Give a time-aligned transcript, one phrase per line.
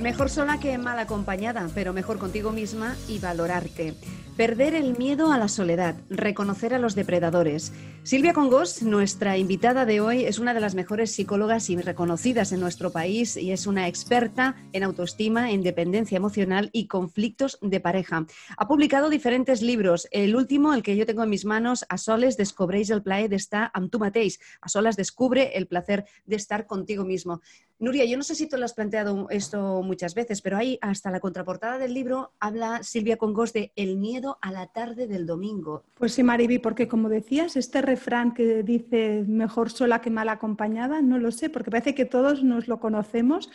[0.00, 3.94] Mejor sola que mal acompañada, pero mejor contigo misma y valorarte.
[4.36, 7.72] Perder el miedo a la soledad, reconocer a los depredadores.
[8.04, 12.60] Silvia Congos, nuestra invitada de hoy, es una de las mejores psicólogas y reconocidas en
[12.60, 18.24] nuestro país y es una experta en autoestima, en dependencia emocional y conflictos de pareja.
[18.56, 20.06] Ha publicado diferentes libros.
[20.12, 23.36] El último, el que yo tengo en mis manos, A soles descubréis el plaer de
[23.36, 23.72] estar.
[23.74, 27.40] A solas descubre el placer de estar contigo mismo.
[27.80, 31.12] Nuria, yo no sé si tú lo has planteado esto muchas veces, pero ahí hasta
[31.12, 35.84] la contraportada del libro habla Silvia Congos de el miedo a la tarde del domingo.
[35.94, 41.02] Pues sí, Mariby, porque como decías, este refrán que dice mejor sola que mal acompañada,
[41.02, 43.48] no lo sé, porque parece que todos nos lo conocemos,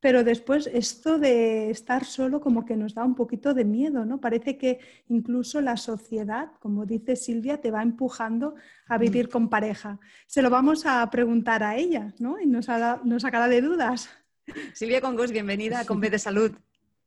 [0.00, 4.20] pero después esto de estar solo como que nos da un poquito de miedo, ¿no?
[4.20, 8.54] Parece que incluso la sociedad, como dice Silvia, te va empujando
[8.88, 9.00] a mm.
[9.00, 9.98] vivir con pareja.
[10.26, 12.40] Se lo vamos a preguntar a ella, ¿no?
[12.40, 12.68] Y nos,
[13.04, 14.08] nos sacará de dudas.
[14.72, 16.52] Silvia Congos, bienvenida a Conve de Salud.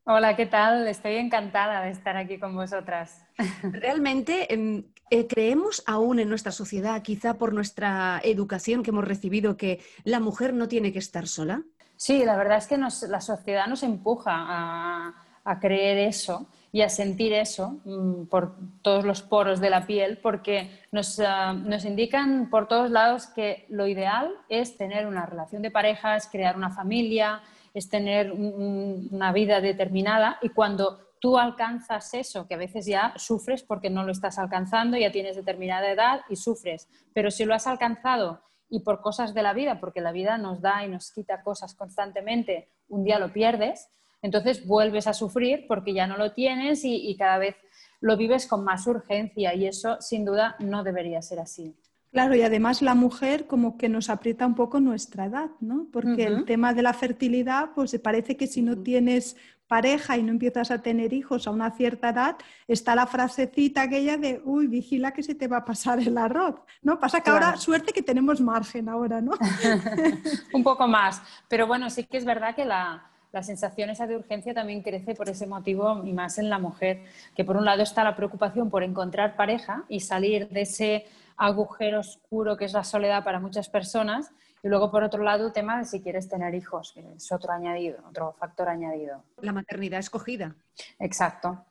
[0.03, 0.87] Hola, ¿qué tal?
[0.87, 3.23] Estoy encantada de estar aquí con vosotras.
[3.63, 9.57] Realmente em, eh, creemos aún en nuestra sociedad, quizá por nuestra educación que hemos recibido,
[9.57, 11.63] que la mujer no tiene que estar sola.
[12.01, 17.31] Sí, la verdad es que la sociedad nos empuja a, creer eso y a sentir
[17.31, 20.81] eso mm, por todos los poros de la piel, porque
[21.23, 26.27] ah, nos, indican por todos lados que lo ideal es tener una relación de parejas,
[26.31, 32.57] crear una familia, es tener una vida determinada y cuando tú alcanzas eso, que a
[32.65, 37.29] veces ya sufres porque no lo estás alcanzando, ya tienes determinada edad y sufres, pero
[37.29, 40.83] si lo has alcanzado y por cosas de la vida, porque la vida nos da
[40.85, 43.89] y nos quita cosas constantemente, un día lo pierdes,
[44.21, 47.55] entonces vuelves a sufrir porque ya no lo tienes y, cada vez
[47.99, 51.75] lo vives con más urgencia y eso sin duda no debería ser así.
[52.11, 55.87] Claro, y además la mujer como que nos aprieta un poco nuestra edad, ¿no?
[55.91, 59.37] Porque el tema de la fertilidad, pues parece que si no tienes
[59.71, 62.35] pareja y no empiezas a tener hijos a una cierta edad,
[62.67, 66.55] está la frasecita aquella de, uy, vigila que se te va a pasar el arroz,
[66.81, 66.99] ¿no?
[66.99, 69.31] Pasa que ahora, suerte que tenemos margen ahora, ¿no?
[70.53, 74.17] Un poco más, pero bueno, sí que es verdad que la, la sensación esa de
[74.17, 77.81] urgencia también crece por ese motivo y más en la mujer, que por un lado
[77.81, 81.05] está la preocupación por encontrar pareja y salir de ese
[81.37, 84.31] agujero oscuro que es la soledad para muchas personas
[84.63, 87.51] y luego, por otro lado, el tema de si quieres tener hijos, que es otro
[87.51, 89.23] añadido, otro factor añadido.
[89.37, 90.55] La maternidad escogida.
[90.99, 91.65] Exacto.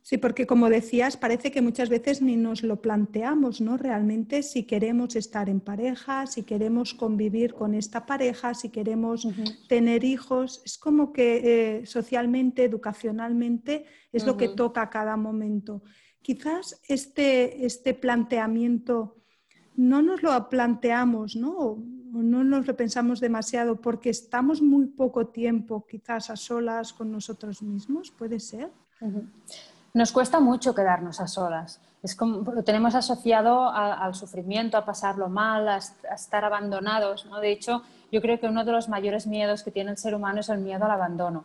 [0.00, 3.76] Sí, porque como decías, parece que muchas veces ni nos lo planteamos, ¿no?
[3.76, 9.28] Realmente si queremos estar en pareja, si queremos convivir con esta pareja, si queremos
[9.68, 15.82] tener hijos, es como que eh, socialmente, educacionalmente, es lo que toca a cada momento.
[16.22, 19.16] Quizás este, este planteamiento
[19.76, 21.82] no nos lo planteamos, ¿no?
[22.12, 27.62] No nos lo pensamos demasiado porque estamos muy poco tiempo quizás a solas con nosotros
[27.62, 28.70] mismos, ¿puede ser?
[29.94, 31.80] Nos cuesta mucho quedarnos a solas.
[32.02, 37.24] Es como, lo tenemos asociado al sufrimiento, a pasarlo mal, a, estar abandonados.
[37.26, 37.40] ¿no?
[37.40, 40.40] De hecho, yo creo que uno de los mayores miedos que tiene el ser humano
[40.40, 41.44] es el miedo al abandono,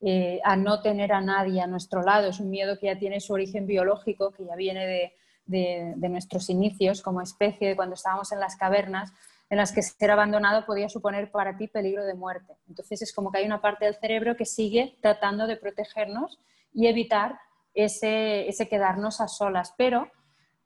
[0.00, 2.28] eh, a no tener a nadie a nuestro lado.
[2.28, 6.48] Es un miedo que ya tiene su origen biológico, que ya viene de, de nuestros
[6.50, 9.12] inicios como especie, de cuando estábamos en las cavernas
[9.48, 12.54] en las que ser abandonado podía suponer para ti peligro de muerte.
[12.68, 16.40] Entonces es como que hay una parte del cerebro que sigue tratando de protegernos
[16.72, 17.38] y evitar
[17.74, 19.72] ese, quedarnos a solas.
[19.78, 20.10] Pero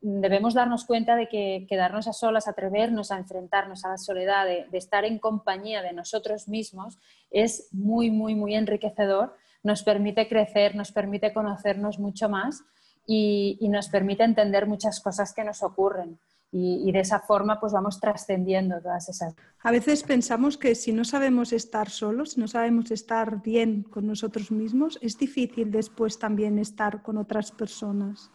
[0.00, 4.66] debemos darnos cuenta de que quedarnos a solas, atrevernos a enfrentarnos a la soledad, de,
[4.72, 6.98] estar en compañía de nosotros mismos,
[7.30, 9.36] es muy, muy, muy enriquecedor.
[9.62, 12.62] Nos permite crecer, nos permite conocernos mucho más
[13.06, 16.18] y nos permite entender muchas cosas que nos ocurren
[16.52, 19.34] y, de esa forma pues vamos trascendiendo todas esas.
[19.62, 24.06] A veces pensamos que si no sabemos estar solos, si no sabemos estar bien con
[24.06, 28.30] nosotros mismos, es difícil después también estar con otras personas.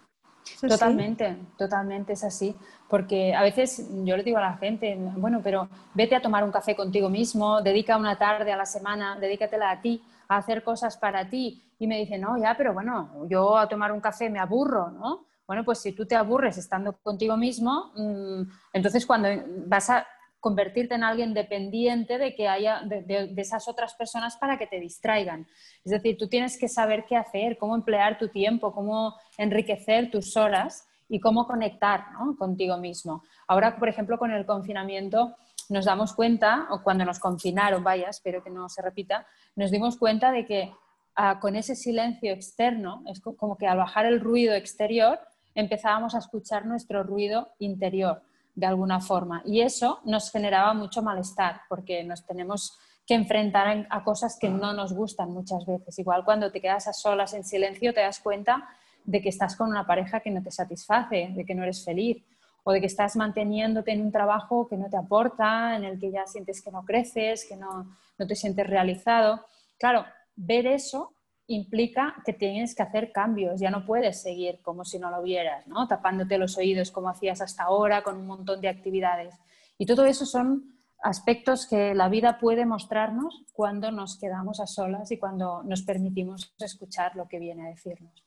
[0.61, 2.55] Totalmente, totalmente es así.
[2.87, 6.51] Porque a veces yo le digo a la gente, bueno, pero vete a tomar un
[6.51, 10.97] café contigo mismo, dedica una tarde a la semana, dedícatela a ti, a hacer cosas
[10.97, 11.63] para ti.
[11.79, 15.25] Y me dicen, no, ya, pero bueno, yo a tomar un café me aburro, ¿no?
[15.47, 18.41] Bueno, pues si tú te aburres estando contigo mismo, mm,
[18.73, 19.29] entonces cuando
[19.67, 20.07] vas a
[20.45, 25.47] convertirte en alguien dependiente de que haya de, esas otras personas para que te distraigan.
[25.83, 30.37] Es decir, tú tienes que saber qué hacer, cómo emplear tu tiempo, cómo enriquecer tus
[30.37, 32.05] horas y cómo conectar
[32.37, 33.23] contigo mismo.
[33.47, 35.35] Ahora, por ejemplo, con el confinamiento
[35.69, 39.25] nos damos cuenta, o cuando nos confinaron, vaya, espero que no se repita,
[39.55, 40.71] nos dimos cuenta de que
[41.15, 45.19] ah, con ese silencio externo, es como que al bajar el ruido exterior,
[45.55, 48.21] empezábamos a escuchar nuestro ruido interior
[48.53, 49.41] de alguna forma.
[49.45, 54.73] Y eso nos generaba mucho malestar porque nos tenemos que enfrentar a cosas que no
[54.73, 55.97] nos gustan muchas veces.
[55.99, 58.67] Igual cuando te quedas a solas en silencio te das cuenta
[59.03, 62.23] de que estás con una pareja que no te satisface, de que no eres feliz
[62.63, 66.11] o de que estás manteniéndote en un trabajo que no te aporta, en el que
[66.11, 69.45] ya sientes que no creces, que no, no te sientes realizado.
[69.77, 70.05] Claro,
[70.35, 71.13] ver eso
[71.47, 75.67] implica que tienes que hacer cambios, ya no puedes seguir como si no lo vieras,
[75.67, 75.87] ¿no?
[75.87, 79.35] tapándote los oídos como hacías hasta ahora con un montón de actividades.
[79.77, 85.11] Y todo eso son aspectos que la vida puede mostrarnos cuando nos quedamos a solas
[85.11, 88.25] y cuando nos permitimos escuchar lo que viene a decirnos.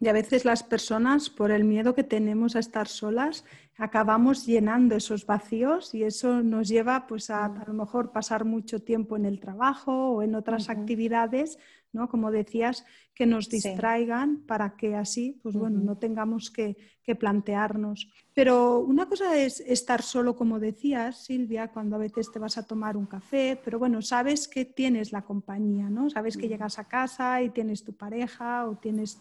[0.00, 3.44] Y a veces las personas, por el miedo que tenemos a estar solas,
[3.82, 8.80] acabamos llenando esos vacíos y eso nos lleva pues, a a lo mejor pasar mucho
[8.80, 11.58] tiempo en el trabajo o en otras actividades
[11.92, 12.08] ¿no?
[12.08, 12.84] Como decías,
[13.14, 16.76] que nos distraigan para que así, pues bueno, no tengamos que,
[17.18, 18.08] plantearnos.
[18.32, 22.62] Pero una cosa es estar solo, como decías, Silvia, cuando a veces te vas a
[22.62, 26.08] tomar un café, pero bueno, sabes que tienes la compañía, ¿no?
[26.08, 29.18] Sabes que llegas a casa y tienes tu pareja o tienes...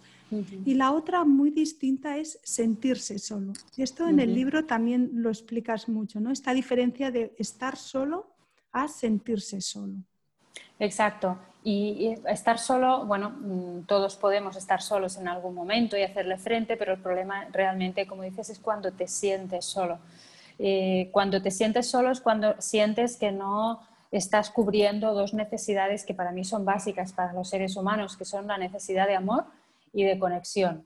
[0.64, 3.52] Y la otra muy distinta es sentirse solo.
[3.76, 6.32] Y esto en el libro también lo explicas mucho, ¿no?
[6.32, 8.36] Esta diferencia de estar solo
[8.72, 9.96] a sentirse solo.
[10.80, 11.38] Exacto.
[11.64, 16.76] Y, estar solo, bueno, mm, todos podemos estar solos en algún momento y hacerle frente,
[16.76, 20.00] pero el problema realmente, como dices, es cuando te sientes solo.
[20.58, 23.82] Eh, cuando te sientes solo es cuando sientes que no
[24.12, 28.48] estás cubriendo dos necesidades que para mí son básicas para los seres humanos, que son
[28.48, 29.46] la necesidad de amor
[29.94, 30.86] y de conexión.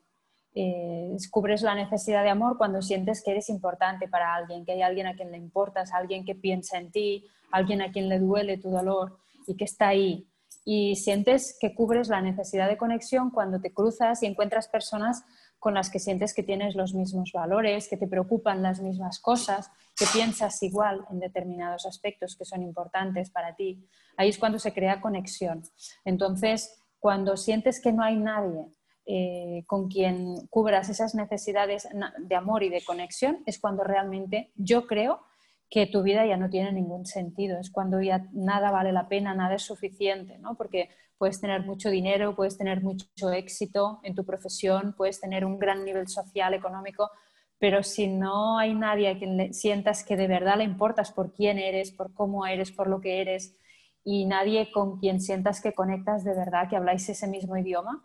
[0.57, 1.17] Eh,
[1.61, 5.15] la necesidad de amor cuando sientes que eres importante para alguien, que hay alguien a
[5.15, 9.17] quien le importas, alguien que piensa en ti, alguien a quien le duele tu dolor
[9.47, 10.27] y que está ahí
[10.65, 15.23] y sientes que cubres la necesidad de conexión cuando te cruzas y encuentras personas
[15.59, 19.71] con las que sientes que tienes los mismos valores, que te preocupan las mismas cosas,
[19.95, 23.87] que piensas igual en determinados aspectos que son importantes para ti.
[24.17, 25.63] Ahí es cuando se crea conexión.
[26.03, 28.67] Entonces, cuando sientes que no hay nadie
[29.05, 31.87] eh, con quien cubras esas necesidades
[32.17, 35.21] de amor y de conexión, es cuando realmente yo creo
[35.69, 39.33] que tu vida ya no tiene ningún sentido, es cuando ya nada vale la pena,
[39.33, 40.55] nada es suficiente, ¿no?
[40.55, 45.59] Porque puedes tener mucho dinero, puedes tener mucho éxito en tu profesión, puedes tener un
[45.59, 47.09] gran nivel social, económico,
[47.57, 51.57] pero si no hay nadie a quien sientas que de verdad le importas por quién
[51.57, 53.55] eres, por cómo eres, por lo que eres,
[54.03, 58.03] y nadie con quien sientas que conectas de verdad, que habláis ese mismo idioma,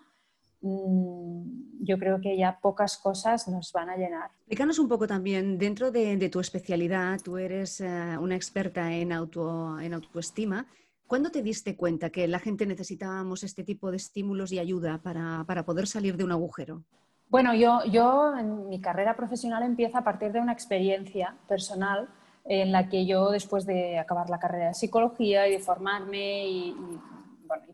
[0.62, 4.31] yo creo que ya pocas cosas nos van a llenar.
[4.41, 9.79] Explícanos un poco también, dentro de, tu especialidad, tú eres eh, una experta en, auto,
[9.81, 10.67] en autoestima.
[11.07, 15.45] ¿Cuándo te diste cuenta que la gente necesitábamos este tipo de estímulos y ayuda para,
[15.47, 16.85] para poder salir de un agujero?
[17.29, 22.09] Bueno, yo, yo en mi carrera profesional empieza a partir de una experiencia personal
[22.45, 26.75] en la que yo, después de acabar la carrera de psicología y de formarme y
[26.75, 27.19] y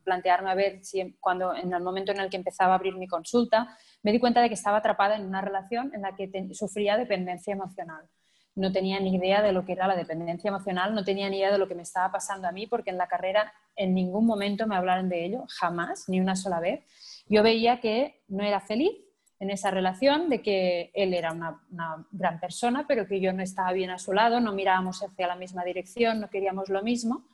[0.07, 3.09] plantearme a ver si cuando en el momento en el que empezaba a abrir mi
[3.09, 6.97] consulta, me di cuenta de que estaba atrapada en una relación en la que sufría
[6.97, 8.09] dependencia emocional.
[8.55, 11.53] No tenía ni idea de lo que era la dependencia emocional, no tenía ni idea
[11.53, 14.67] de lo que me estaba pasando a mí, porque en la carrera en ningún momento
[14.67, 16.85] me hablaron de ello, jamás, ni una sola vez.
[17.29, 18.93] Yo veía que no era feliz
[19.41, 23.43] en esa relación, de que él era una, una, gran persona, pero que yo no
[23.43, 27.27] estaba bien a su lado, no mirábamos hacia la misma dirección, no queríamos lo mismo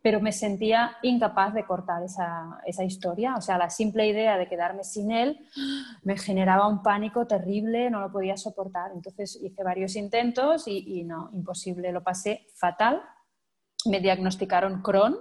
[0.00, 3.34] pero me sentía incapaz de cortar esa, esa, historia.
[3.36, 5.40] O sea, la simple idea de quedarme sin él
[6.02, 8.92] me generaba un pánico terrible, no lo podía soportar.
[8.94, 13.02] Entonces hice varios intentos y, no, imposible, lo pasé fatal.
[13.86, 15.16] Me diagnosticaron Crohn,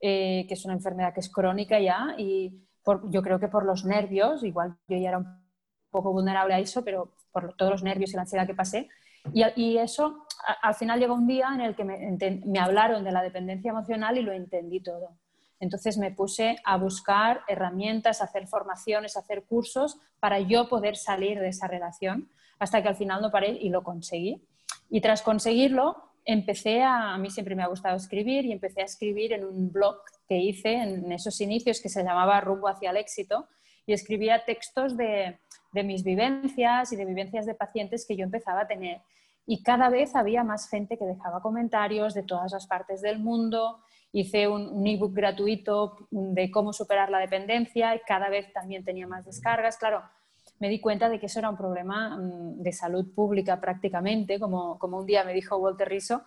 [0.00, 2.64] eh, que es una enfermedad que es crónica ya, y
[3.10, 5.26] yo creo que por los nervios, igual yo ya era un
[5.90, 8.88] poco vulnerable a eso, pero por todos los nervios y la ansiedad que pasé,
[9.32, 10.26] y, eso,
[10.62, 14.22] al final llegó un día en el que me, hablaron de la dependencia emocional y
[14.22, 15.16] lo entendí todo.
[15.60, 21.48] Entonces me puse a buscar herramientas, hacer formaciones, hacer cursos para yo poder salir de
[21.48, 22.28] esa relación,
[22.58, 24.42] hasta que al final no paré y lo conseguí.
[24.90, 28.84] Y tras conseguirlo, empecé a, a mí siempre me ha gustado escribir y empecé a
[28.84, 29.96] escribir en un blog
[30.28, 33.48] que hice en esos inicios que se llamaba Rumbo hacia el éxito
[33.86, 35.38] y escribía textos de,
[35.74, 39.02] de mis vivencias y de vivencias de pacientes que yo empezaba a tener.
[39.46, 43.80] y cada vez había más gente que dejaba comentarios de todas las partes del mundo.
[44.10, 49.06] Hice un, un ebook gratuito de cómo superar la dependencia y cada vez también tenía
[49.06, 49.76] más descargas.
[49.76, 50.02] Claro,
[50.60, 54.78] me di cuenta de que eso era un problema mm, de salud pública prácticamente, como,
[54.78, 56.22] como un día me dijo Walter Riso,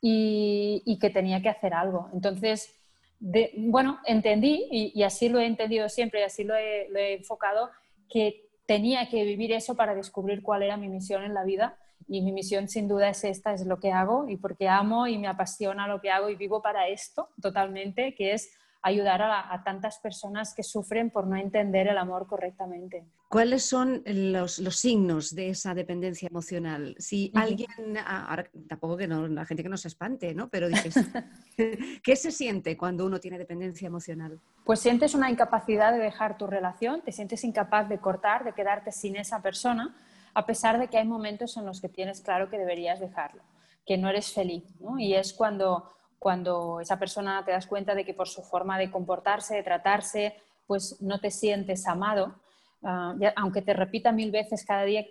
[0.00, 2.08] y, y que tenía que hacer algo.
[2.12, 2.74] Entonces,
[3.18, 6.98] de, bueno, entendí, y, y, así lo he entendido siempre, y así lo he, lo
[6.98, 7.70] he enfocado,
[8.08, 11.76] que tenía que vivir eso para descubrir cuál era mi misión en la vida.
[12.08, 15.18] Y mi misión sin duda es esta, es lo que hago y porque amo y
[15.18, 18.50] me apasiona lo que hago y vivo para esto totalmente, que es
[18.82, 23.04] ayudar a, tantas personas que sufren por no entender el amor correctamente.
[23.28, 26.96] ¿Cuáles son los, signos de esa dependencia emocional?
[26.98, 30.48] Si alguien, ah, ahora tampoco que no, la gente que no se espante, ¿no?
[30.48, 30.96] Pero dices,
[32.02, 34.40] ¿qué se siente cuando uno tiene dependencia emocional?
[34.64, 38.90] Pues sientes una incapacidad de dejar tu relación, te sientes incapaz de cortar, de quedarte
[38.90, 39.94] sin esa persona,
[40.34, 43.42] a pesar de que hay momentos en los que tienes claro que deberías dejarlo,
[43.86, 44.98] que no eres feliz, ¿no?
[44.98, 45.88] Y es cuando
[46.22, 50.36] cuando esa persona te das cuenta de que por su forma de comportarse, de tratarse,
[50.68, 52.36] pues no te sientes amado,
[52.84, 55.04] ah, aunque te repita mil veces cada día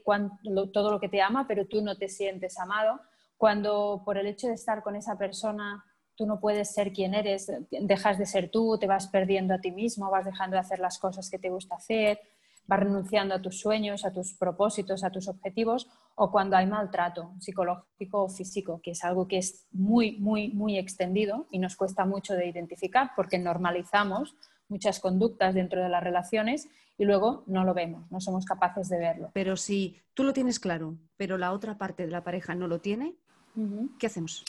[0.72, 3.02] todo lo que te ama, pero tú no te sientes amado,
[3.36, 5.84] cuando por el hecho de estar con esa persona
[6.16, 9.72] tú no puedes ser quien eres, dejas de ser tú, te vas perdiendo a ti
[9.72, 12.22] mismo, vas dejando de hacer las cosas que te gusta hacer,
[12.72, 17.34] vas renunciando a tus sueños, a tus propósitos, a tus objetivos, o cuando hay maltrato
[17.38, 22.06] psicológico o físico, que es algo que es muy, muy, muy extendido y nos cuesta
[22.06, 24.38] mucho de identificar porque normalizamos
[24.70, 29.00] muchas conductas dentro de las relaciones y luego no lo vemos, no somos capaces de
[29.00, 29.32] verlo.
[29.34, 32.80] Pero si tú lo tienes claro, pero la otra parte de la pareja no lo
[32.80, 33.16] tiene,
[34.00, 34.46] ¿qué hacemos?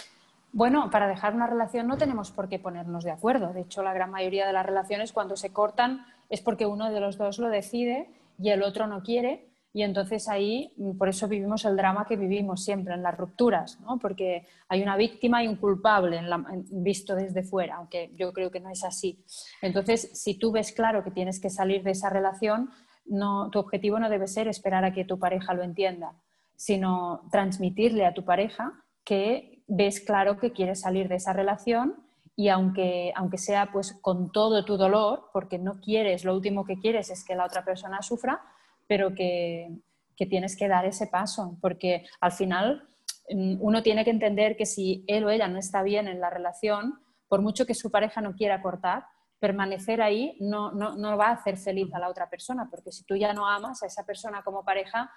[0.52, 3.52] Bueno, para dejar una relación no tenemos por qué ponernos de acuerdo.
[3.52, 6.98] De hecho, la gran mayoría de las relaciones cuando se cortan es porque uno de
[6.98, 8.08] los dos lo decide
[8.38, 9.50] y el otro no quiere.
[9.74, 13.98] Y entonces ahí, por eso vivimos el drama que vivimos siempre en las rupturas, ¿no?
[13.98, 16.22] porque hay una víctima y un culpable
[16.70, 19.22] visto desde fuera, aunque yo creo que no es así.
[19.60, 22.70] Entonces, si tú ves claro que tienes que salir de esa relación,
[23.04, 26.14] no, tu objetivo no debe ser esperar a que tu pareja lo entienda,
[26.56, 28.72] sino transmitirle a tu pareja
[29.04, 32.01] que ves claro que quieres salir de esa relación
[32.34, 36.78] y aunque, aunque sea pues con todo tu dolor, porque no quieres, lo último que
[36.78, 38.40] quieres es que la otra persona sufra,
[38.86, 39.70] pero que,
[40.16, 42.88] que tienes que dar ese paso, porque al final
[43.28, 46.30] mm, uno tiene que entender que si él o ella no está bien en la
[46.30, 49.04] relación, por mucho que su pareja no quiera cortar,
[49.38, 53.04] permanecer ahí no, no, no, va a hacer feliz a la otra persona, porque si
[53.04, 55.10] tú ya no amas a esa persona como pareja,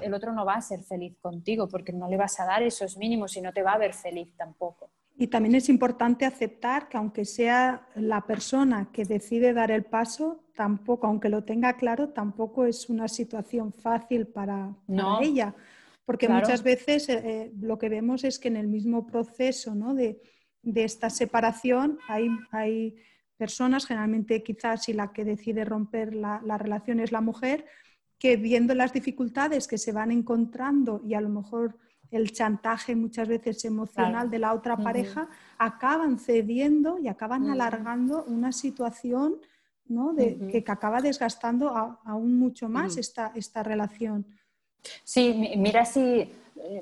[0.00, 2.96] el otro no va a ser feliz contigo, porque no le vas a dar esos
[2.96, 4.90] mínimos y no te va a ver feliz tampoco.
[5.18, 10.44] Y también es importante aceptar que aunque sea la persona que decide dar el paso,
[10.54, 14.76] tampoco, aunque lo tenga claro, tampoco es una situación fácil para,
[15.22, 15.54] ella.
[16.04, 19.94] Porque muchas veces eh, eh, lo que vemos es que en el mismo proceso ¿no?
[19.94, 20.20] de,
[20.62, 22.96] de, esta separación hay, hay,
[23.38, 27.66] personas, generalmente quizás si la que decide romper la, la relación es la mujer,
[28.18, 31.76] que viendo las dificultades que se van encontrando y a lo mejor
[32.10, 38.52] el chantaje muchas veces emocional de la otra pareja, acaban cediendo y acaban alargando una
[38.52, 39.36] situación
[39.86, 40.12] ¿no?
[40.12, 41.70] de, que, acaba desgastando
[42.04, 44.26] aún mucho más esta, esta relación.
[45.04, 46.30] Sí, mira si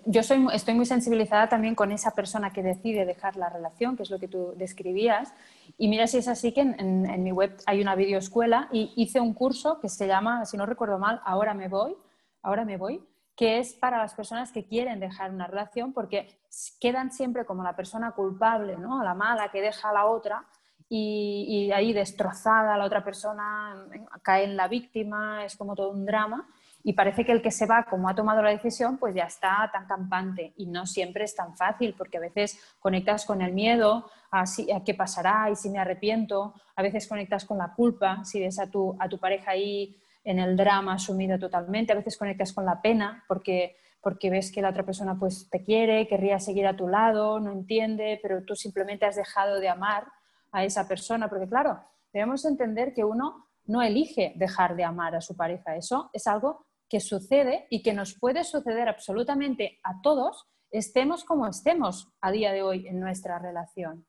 [0.06, 4.04] yo soy, estoy muy sensibilizada también con esa persona que decide dejar la relación, que
[4.04, 5.32] es lo que tú describías.
[5.78, 9.20] Y mira si es así que en, en mi web hay una videoescuela y hice
[9.20, 11.96] un curso que se llama, si no recuerdo mal, Ahora me voy,
[12.42, 13.02] ahora me voy,
[13.36, 16.38] que es para las personas que quieren dejar una relación porque
[16.80, 19.02] quedan siempre como la persona culpable, ¿no?
[19.02, 20.44] la mala que deja a la otra
[20.88, 23.88] y, ahí destrozada la otra persona,
[24.22, 26.48] cae en la víctima, es como todo un drama
[26.84, 29.70] y parece que el que se va, como ha tomado la decisión, pues ya está
[29.72, 34.08] tan campante y no siempre es tan fácil porque a veces conectas con el miedo
[34.30, 38.38] a, a qué pasará y si me arrepiento, a veces conectas con la culpa, si
[38.38, 42.52] ves a tu, a tu pareja ahí en el drama asumido totalmente, a veces conectas
[42.52, 46.66] con la pena porque, porque ves que la otra persona pues te quiere, querría seguir
[46.66, 50.06] a tu lado, no entiende, pero tú simplemente has dejado de amar
[50.50, 51.80] a esa persona, porque claro,
[52.12, 56.66] debemos entender que uno no elige dejar de amar a su pareja, eso es algo
[56.88, 62.52] que sucede y que nos puede suceder absolutamente a todos, estemos como estemos a día
[62.52, 64.06] de hoy en nuestra relación.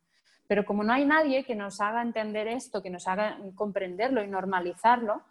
[0.47, 4.27] Pero como no hay nadie que nos haga entender esto, que nos haga comprenderlo y
[4.27, 5.23] normalizarlo,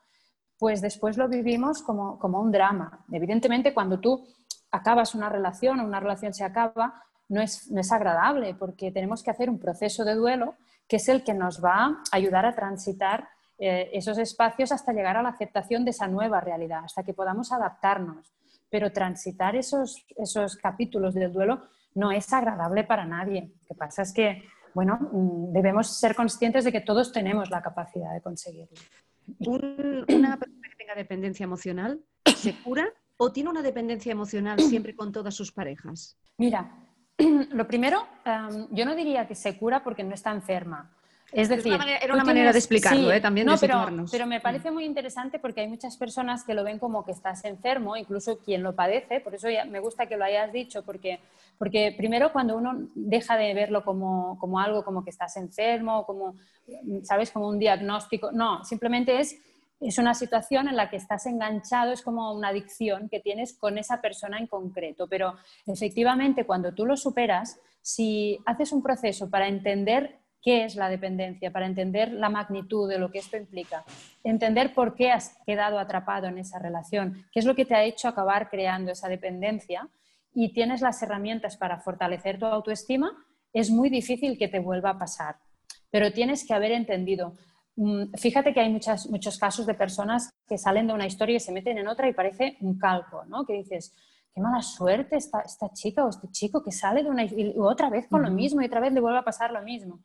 [0.64, 3.04] pues después lo vivimos como, un drama.
[3.12, 4.26] Evidentemente, cuando tú
[4.70, 9.22] acabas una relación o una relación se acaba, no es, no es agradable porque tenemos
[9.22, 10.54] que hacer un proceso de duelo
[10.88, 13.28] que es el que nos va a ayudar a transitar
[13.58, 17.52] eh, esos espacios hasta llegar a la aceptación de esa nueva realidad, hasta que podamos
[17.52, 18.32] adaptarnos.
[18.70, 21.60] pero transitar esos, esos capítulos del duelo
[21.94, 23.52] no es agradable para nadie.
[23.60, 27.60] Lo que pasa es que, bueno, mm, debemos ser conscientes de que todos tenemos la
[27.60, 28.80] capacidad de conseguirlo.
[29.38, 32.00] Una persona que tenga dependencia emocional
[32.36, 36.16] se cura o tiene una dependencia emocional siempre con todas sus parejas?
[36.38, 36.70] Mira,
[37.18, 40.90] lo primero, em, yo no diría que se cura porque no está enferma.
[41.34, 43.20] Es decir, era una manera, de explicarlo, ¿eh?
[43.20, 46.78] también de pero, pero, me parece muy interesante porque hay muchas personas que lo ven
[46.78, 50.52] como que estás enfermo, incluso quien lo padece, por eso me gusta que lo hayas
[50.52, 51.18] dicho, porque,
[51.58, 56.36] porque primero cuando uno deja de verlo como, como algo, como que estás enfermo, como,
[57.02, 57.30] ¿sabes?
[57.32, 59.36] Como un diagnóstico, no, simplemente es
[59.80, 63.76] es una situación en la que estás enganchado, es como una adicción que tienes con
[63.76, 65.06] esa persona en concreto.
[65.08, 65.34] Pero
[65.66, 71.50] efectivamente, cuando tú lo superas, si haces un proceso para entender qué es la dependencia,
[71.50, 73.84] para entender la magnitud de lo que esto implica,
[74.22, 77.82] entender por qué has quedado atrapado en esa relación, qué es lo que te ha
[77.82, 79.88] hecho acabar creando esa dependencia
[80.34, 83.10] y tienes las herramientas para fortalecer tu autoestima,
[83.52, 85.36] es muy difícil que te vuelva a pasar.
[85.90, 87.34] Pero tienes que haber entendido
[87.76, 91.52] Mm, fíjate que hay muchos casos de personas que salen de una historia y se
[91.52, 93.44] meten en otra y parece un calco, ¿no?
[93.44, 93.92] Que dices,
[94.32, 97.90] qué mala suerte esta, esta chica o este chico que sale de una y otra
[97.90, 100.00] vez con lo mismo y otra vez le vuelve a pasar lo mismo.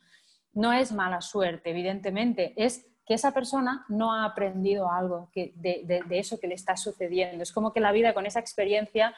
[0.60, 6.38] No es mala suerte, evidentemente, es que esa persona no ha aprendido algo de, eso
[6.38, 7.44] que le está sucediendo.
[7.44, 9.16] Es como que la vida con esa experiencia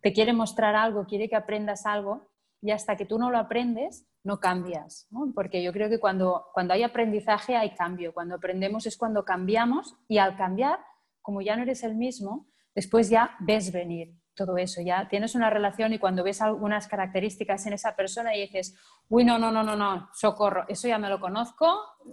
[0.00, 2.30] te quiere mostrar algo, quiere que aprendas algo
[2.62, 6.72] y hasta que tú no lo aprendes, no cambias, porque yo creo que cuando, cuando
[6.72, 10.78] hay aprendizaje hay cambio, cuando aprendemos es cuando cambiamos y al cambiar,
[11.20, 15.50] como ya no eres el mismo, después ya ves venir todo eso, ya tienes una
[15.50, 18.74] relación y cuando ves algunas características en esa persona y dices,
[19.08, 21.66] uy, no, no, no, no, no, socorro, eso ya me lo conozco,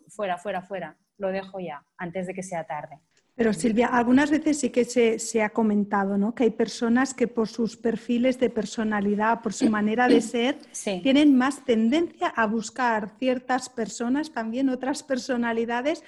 [0.10, 3.00] fuera, fuera, fuera, lo dejo ya, antes de que sea tarde.
[3.36, 6.34] Pero Silvia, algunas veces sí que se, ha comentado ¿no?
[6.34, 10.58] que hay personas que por sus perfiles de personalidad, por su manera de ser,
[11.04, 16.02] tienen más tendencia a buscar ciertas personas, también otras personalidades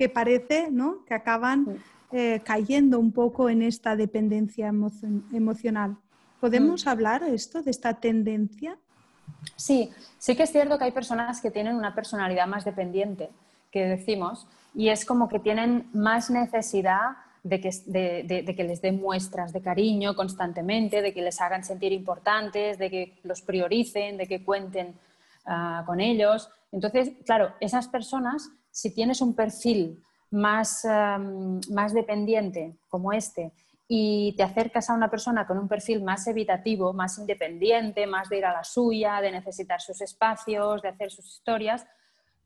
[0.00, 1.04] que parece ¿no?
[1.04, 1.76] que acaban
[2.10, 5.98] eh, cayendo un poco en esta dependencia emocional.
[6.40, 6.88] ¿Podemos mm.
[6.88, 8.78] hablar esto de esta tendencia?
[9.56, 13.28] Sí, sí que es cierto que hay personas que tienen una personalidad más dependiente,
[13.70, 19.02] que decimos, y es como que tienen más necesidad de que, de, que, les den
[19.02, 24.26] muestras de cariño constantemente, de que les hagan sentir importantes, de que los prioricen, de
[24.26, 24.94] que cuenten
[25.44, 26.48] ah, con ellos.
[26.72, 30.86] Entonces, claro, esas personas, si tienes un perfil más,
[31.70, 33.52] más dependiente como este
[33.88, 38.38] y te acercas a una persona con un perfil más evitativo, más independiente, más de
[38.38, 41.84] ir a la suya, de necesitar sus espacios, de hacer sus historias,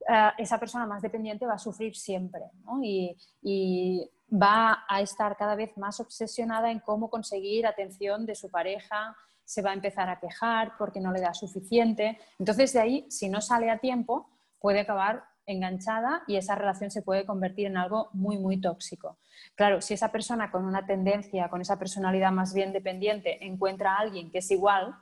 [0.08, 2.42] eh, esa persona más dependiente va a sufrir siempre
[2.82, 9.14] y, va a estar cada vez más obsesionada en cómo conseguir atención de su pareja,
[9.44, 12.18] se va a empezar a quejar porque no le da suficiente.
[12.40, 17.02] Entonces, de ahí, si no sale a tiempo, puede acabar enganchada y esa relación se
[17.02, 19.18] puede convertir en algo muy, muy tóxico.
[19.54, 23.98] Claro, si esa persona con una tendencia, con esa personalidad más bien dependiente, encuentra a
[23.98, 24.94] alguien que es igual,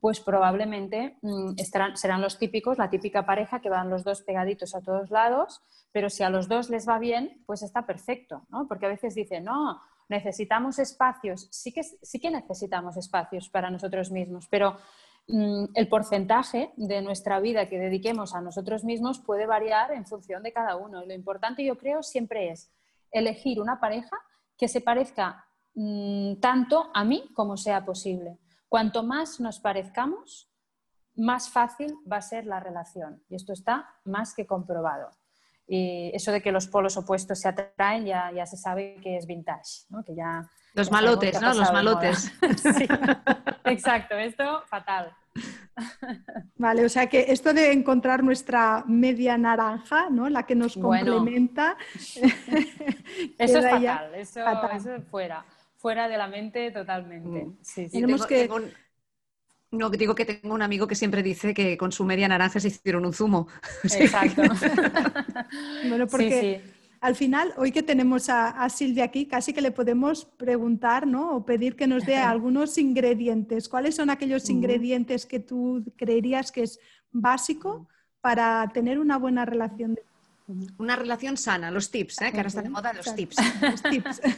[0.00, 1.54] pues probablemente mm,
[1.94, 5.62] serán los típicos, la típica pareja que van los dos pegaditos a todos lados,
[5.92, 8.68] pero si a los dos les va bien, pues está perfecto, ¿no?
[8.68, 14.10] Porque a veces dicen, no, necesitamos espacios, sí que, sí que necesitamos espacios para nosotros
[14.10, 14.76] mismos, pero
[15.28, 20.52] el porcentaje de nuestra vida que dediquemos a nosotros mismos puede variar en función de
[20.52, 21.04] cada uno.
[21.04, 22.72] Lo importante, yo creo, siempre es
[23.10, 24.16] elegir una pareja
[24.56, 28.38] que se parezca mm, tanto a mí como sea posible
[28.68, 30.50] Cuanto más nos parezcamos,
[31.16, 33.22] más fácil va a ser la relación.
[33.28, 35.10] Y esto está más que comprobado.
[35.66, 39.26] Y eso de que los polos opuestos se atraen ya, ya se sabe que es
[39.26, 40.02] vintage, ¿no?
[40.04, 41.54] que ya, los malotes, ¿no?
[41.54, 42.30] Los malotes.
[42.56, 42.86] sí,
[43.70, 45.14] exacto, esto fatal.
[46.56, 50.28] Vale, o sea que esto de encontrar nuestra media naranja, ¿no?
[50.28, 51.76] La que nos complementa.
[53.38, 54.40] eso es fatal, eso,
[54.74, 55.44] eso fuera
[55.78, 57.46] fuera de la mente totalmente.
[57.46, 57.56] Mm.
[57.62, 58.50] Sí, Tenemos que...
[59.70, 62.68] No, digo que tengo un amigo que siempre dice que con su media naranja se
[62.68, 63.48] hicieron un zumo.
[63.84, 64.42] Exacto.
[65.88, 66.62] bueno, porque
[67.00, 71.36] al final, hoy que tenemos a, Silvia aquí, casi que le podemos preguntar, ¿no?
[71.36, 73.68] O pedir que nos dé algunos ingredientes.
[73.68, 76.80] ¿Cuáles son aquellos ingredientes que tú creerías que es
[77.12, 77.86] básico
[78.20, 79.98] para tener una buena relación?
[80.78, 82.30] Una relación sana, los tips, ¿eh?
[82.30, 83.36] que ahora están de moda los tips.
[83.62, 84.20] Los tips.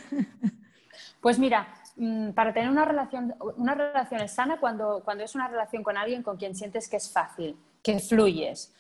[1.21, 5.49] Pues mira, mm, para tener una relación, una relación es sana cuando, cuando es una
[5.49, 8.73] relación con alguien con quien sientes que es fácil, que fluyes.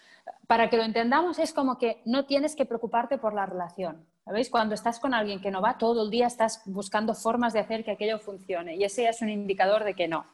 [0.46, 4.06] Para que lo entendamos es como que no tienes que preocuparte por la relación.
[4.24, 4.50] ¿Sabéis?
[4.50, 7.84] Cuando estás con alguien que no va todo el día, estás buscando formas de hacer
[7.84, 10.26] que aquello funcione y ese es un indicador de que no.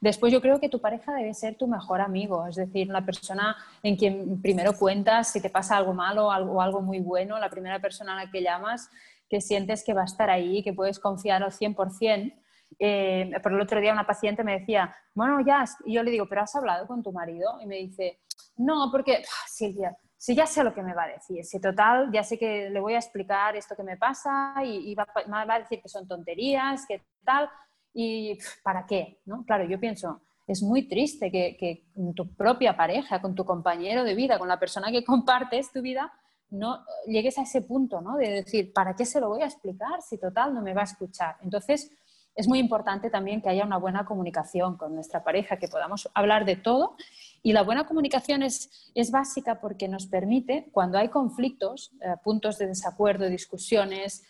[0.00, 3.56] Después yo creo que tu pareja debe ser tu mejor amigo, es decir, la persona
[3.82, 7.50] en quien primero cuentas si te pasa algo malo o algo, algo muy bueno, la
[7.50, 8.90] primera persona a la que llamas,
[9.28, 12.34] que sientes que va a estar ahí, que puedes confiar al 100%.
[12.78, 16.26] Eh, por el otro día una paciente me decía, bueno, ya, y yo le digo,
[16.28, 17.58] pero has hablado con tu marido?
[17.60, 18.18] Y me dice,
[18.56, 22.22] no, porque, Silvia, si ya sé lo que me va a decir, si total, ya
[22.22, 25.88] sé que le voy a explicar esto que me pasa y, va, a decir que
[25.88, 27.50] son tonterías, que tal,
[27.92, 29.18] y ¿para qué?
[29.24, 29.44] ¿no?
[29.44, 34.14] Claro, yo pienso, es muy triste que, que tu propia pareja, con tu compañero de
[34.14, 36.12] vida, con la persona que compartes tu vida,
[36.50, 38.16] no llegues a ese punto, ¿no?
[38.16, 40.84] De decir, ¿para qué se lo voy a explicar si total no me va a
[40.84, 41.36] escuchar?
[41.40, 41.90] Entonces,
[42.34, 46.44] es muy importante también que haya una buena comunicación con nuestra pareja, que podamos hablar
[46.44, 46.96] de todo
[47.42, 48.70] y la buena comunicación es,
[49.10, 54.22] básica porque nos permite, cuando hay conflictos, eh, puntos de desacuerdo, discusiones,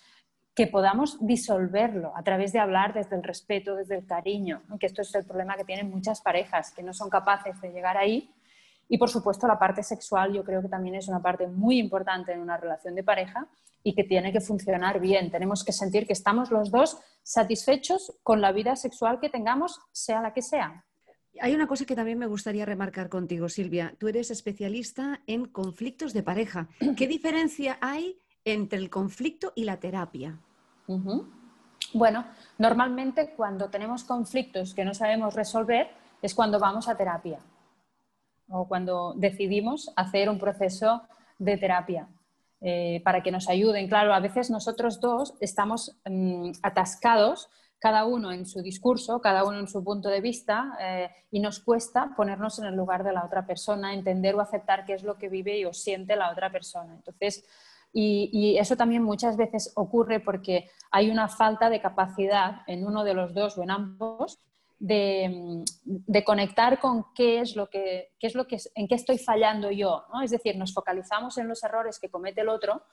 [0.54, 5.02] que podamos disolverlo a través de hablar desde el respeto, desde el cariño, que esto
[5.02, 8.30] es el problema que tienen muchas parejas, que no son capaces de llegar ahí.
[8.88, 12.32] Y por supuesto la parte sexual yo creo que también es una parte muy importante
[12.32, 13.46] en una relación de pareja
[13.82, 15.30] y que tiene que funcionar bien.
[15.30, 20.20] Tenemos que sentir que estamos los dos satisfechos con la vida sexual que tengamos, sea
[20.20, 20.84] la que sea.
[21.40, 23.94] Hay una cosa que también me gustaría remarcar contigo, Silvia.
[23.98, 26.68] Tú eres especialista en conflictos de pareja.
[26.96, 30.38] ¿Qué diferencia hay entre el conflicto y la terapia?
[31.94, 32.26] Bueno,
[32.58, 35.88] normalmente cuando tenemos conflictos que no sabemos resolver
[36.20, 37.38] es cuando vamos a terapia
[38.48, 41.02] o cuando decidimos hacer un proceso
[41.38, 42.08] de terapia.
[42.64, 43.88] Eh, para que nos ayuden.
[43.88, 47.50] Claro, a veces nosotros dos estamos mm, atascados
[47.82, 51.58] cada uno en su discurso, cada uno en su punto de vista, eh, y nos
[51.58, 55.18] cuesta ponernos en el lugar de la otra persona, entender o aceptar qué es lo
[55.18, 56.94] que vive y o siente la otra persona.
[56.94, 57.44] Entonces,
[57.92, 63.14] y, eso también muchas veces ocurre porque hay una falta de capacidad en uno de
[63.14, 64.38] los dos o en ambos
[64.78, 65.64] de,
[66.24, 70.04] conectar con qué es lo que, qué es lo que en qué estoy fallando yo.
[70.14, 70.22] ¿no?
[70.22, 72.84] Es decir, nos focalizamos en los errores que comete el otro,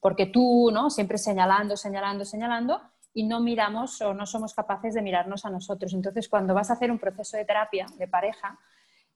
[0.00, 0.88] porque tú, ¿no?
[0.88, 2.80] siempre señalando, señalando, señalando,
[3.14, 5.94] y no miramos o no somos capaces de mirarnos a nosotros.
[5.94, 8.58] Entonces, cuando vas a hacer un proceso de terapia de pareja,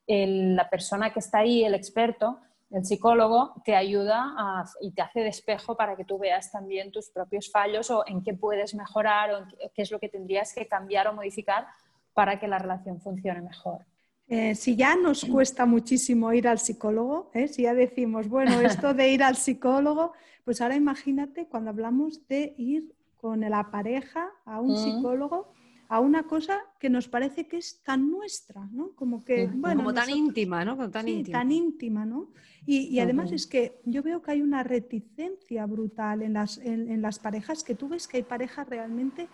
[0.07, 2.39] la persona que está ahí, el experto,
[2.71, 7.51] el psicólogo, te ayuda y te hace despejo para que tú veas también tus propios
[7.51, 11.15] fallos o en qué puedes mejorar o qué, es lo que tendrías que cambiar o
[11.15, 11.67] modificar
[12.15, 13.85] para que la relación funcione mejor.
[14.29, 17.49] Eh, si ya nos cuesta muchísimo ir al psicólogo, ¿eh?
[17.49, 20.13] si ya decimos, bueno, esto de ir al psicólogo,
[20.45, 24.77] pues ahora imagínate cuando hablamos de ir con la pareja, a un mm.
[24.77, 25.53] psicólogo,
[25.89, 28.91] a una cosa que nos parece que es tan nuestra, ¿no?
[28.95, 30.91] Como que, bueno, como tan íntima, ¿no?
[30.91, 31.39] tan, sí, íntima.
[31.39, 32.29] tan íntima, ¿no?
[32.67, 37.19] Y, además es que yo veo que hay una reticencia brutal en las, en, las
[37.19, 39.29] parejas, que tú ves que hay parejas realmente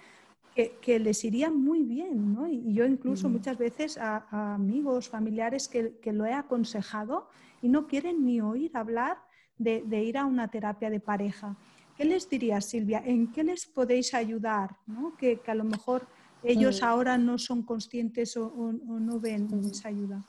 [0.55, 2.47] que, les iría muy bien, ¿no?
[2.47, 7.29] Y, yo incluso muchas veces a, amigos, familiares que, que, lo he aconsejado
[7.61, 9.19] y no quieren ni oír hablar
[9.59, 11.57] de, de ir a una terapia de pareja.
[11.97, 13.03] ¿Qué les dirías, Silvia?
[13.05, 14.77] ¿En qué les podéis ayudar?
[15.19, 16.07] Que, a lo mejor
[16.43, 16.85] ellos mm.
[16.85, 20.23] ahora no son conscientes o, no ven esa ayuda.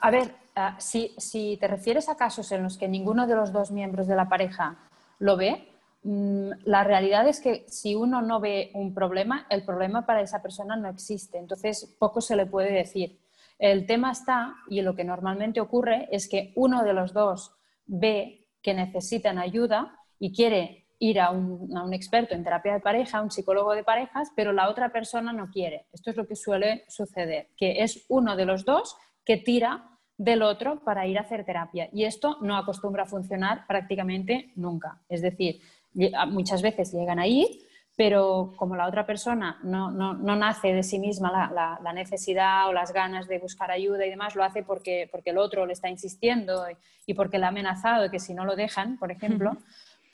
[0.00, 3.70] A ver, ah, si, te refieres a casos en los que ninguno de los dos
[3.70, 4.76] miembros de la pareja
[5.20, 5.68] lo ve,
[6.02, 10.42] mm, la realidad es que si uno no ve un problema, el problema para esa
[10.42, 11.38] persona no existe.
[11.38, 13.18] Entonces, poco se le puede decir.
[13.58, 17.52] El tema está, y lo que normalmente ocurre, es que uno de los dos
[17.86, 23.30] ve que necesitan ayuda y quiere ir a un, experto en terapia de pareja, un
[23.30, 25.86] psicólogo de parejas, pero la otra persona no quiere.
[25.92, 30.42] Esto es lo que suele suceder, que es uno de los dos que tira del
[30.42, 31.88] otro para ir a hacer terapia.
[31.92, 35.02] Y esto no acostumbra a funcionar prácticamente nunca.
[35.08, 35.60] Es decir,
[36.28, 37.60] muchas veces llegan ahí,
[37.96, 41.50] pero como la otra persona no, nace de sí misma
[41.82, 45.38] la, necesidad o las ganas de buscar ayuda y demás, lo hace porque, porque el
[45.38, 48.56] otro le está insistiendo y, y porque le ha amenazado de que si no lo
[48.56, 49.56] dejan, por ejemplo,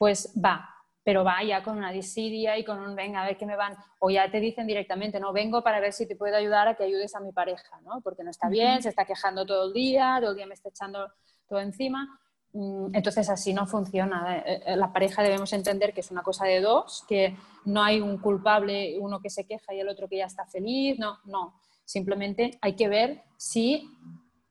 [0.03, 0.69] pues va,
[1.05, 3.77] pero va ya con una disidia y con un venga a ver qué me van,
[4.01, 6.83] o ya te dicen directamente, no, vengo para ver si te puedo ayudar a que
[6.83, 8.01] ayudes a mi pareja, ¿no?
[8.01, 10.71] Porque no está bien, se está quejando todo el día, todo el día me está
[10.71, 11.07] echando
[11.49, 12.19] todo encima.
[12.53, 14.39] Mm, entonces así no funciona.
[14.39, 18.01] Eh, eh, la pareja debemos entender que es una cosa de dos, que no hay
[18.01, 21.61] un culpable, uno que se queja y el otro que ya está feliz, no, no.
[21.85, 23.89] Simplemente hay que ver si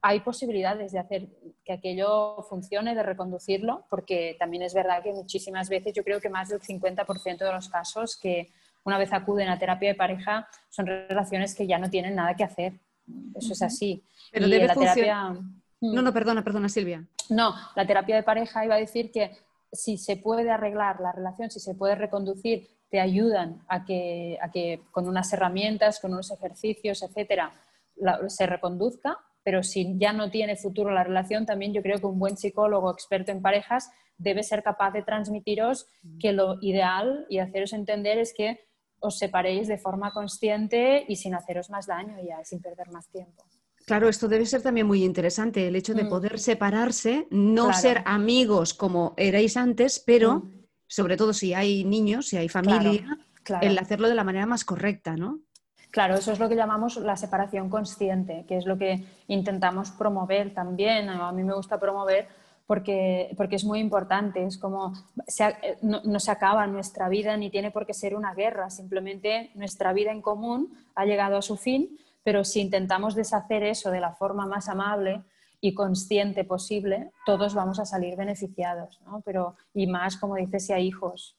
[0.01, 1.27] hay posibilidades de hacer
[1.63, 6.29] que aquello funcione, de reconducirlo, porque también es verdad que muchísimas veces, yo creo que
[6.29, 8.51] más del 50% de los casos que
[8.83, 12.43] una vez acuden a terapia de pareja son relaciones que ya no tienen nada que
[12.43, 12.73] hacer.
[13.35, 14.03] Eso es así.
[14.31, 15.35] Pero debe la terapia...
[15.81, 17.07] No, no, perdona, perdona, Silvia.
[17.29, 19.37] No, la terapia de pareja iba a decir que
[19.71, 24.51] si se puede arreglar la relación, si se puede reconducir, te ayudan a que, a
[24.51, 27.53] que con unas herramientas, con unos ejercicios, etcétera,
[28.27, 32.19] se reconduzca, pero si ya no tiene futuro la relación, también yo creo que un
[32.19, 35.87] buen psicólogo experto en parejas debe ser capaz de transmitiros
[36.19, 38.59] que lo ideal y haceros entender es que
[38.99, 43.43] os separéis de forma consciente y sin haceros más daño ya, sin perder más tiempo.
[43.85, 46.09] Claro, esto debe ser también muy interesante, el hecho de mm.
[46.09, 50.65] poder separarse, no ser amigos como erais antes, pero mm.
[50.87, 53.17] sobre todo si hay niños, si hay familia,
[53.61, 55.41] el hacerlo de la manera más correcta, ¿no?
[55.91, 60.53] Claro, eso es lo que llamamos la separación consciente, que es lo que intentamos promover
[60.53, 61.09] también.
[61.09, 62.29] A mí me gusta promover
[62.65, 64.45] porque, porque es muy importante.
[64.45, 64.93] Es como
[65.81, 70.11] no, se acaba nuestra vida ni tiene por qué ser una guerra, simplemente nuestra vida
[70.11, 74.45] en común ha llegado a su fin, pero si intentamos deshacer eso de la forma
[74.45, 75.23] más amable
[75.59, 79.21] y consciente posible, todos vamos a salir beneficiados, ¿no?
[79.25, 81.35] Pero, y más, como dices, si hay hijos.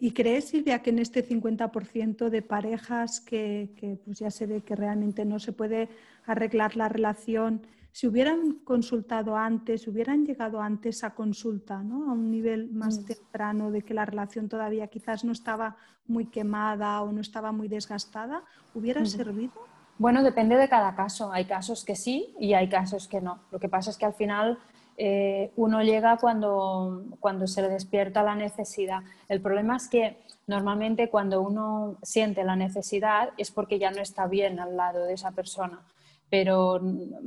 [0.00, 4.76] ¿Y crees, Silvia, que en este 50% de parejas que, pues ya se ve que
[4.76, 5.88] realmente no se puede
[6.24, 12.10] arreglar la relación, si hubieran consultado antes, hubieran llegado antes a consulta, ¿no?
[12.10, 13.04] a un nivel más mm.
[13.06, 17.66] temprano de que la relación todavía quizás no estaba muy quemada o no estaba muy
[17.66, 19.52] desgastada, ¿hubiera servido?
[19.98, 21.32] Bueno, depende de cada caso.
[21.32, 23.40] Hay casos que sí y hay casos que no.
[23.50, 24.58] Lo que pasa es que al final
[25.00, 29.02] eh, uno llega cuando, cuando se le despierta la necesidad.
[29.28, 30.16] El problema es que
[30.48, 35.14] normalmente cuando uno siente la necesidad es porque ya no está bien al lado de
[35.14, 35.86] esa persona,
[36.28, 36.80] pero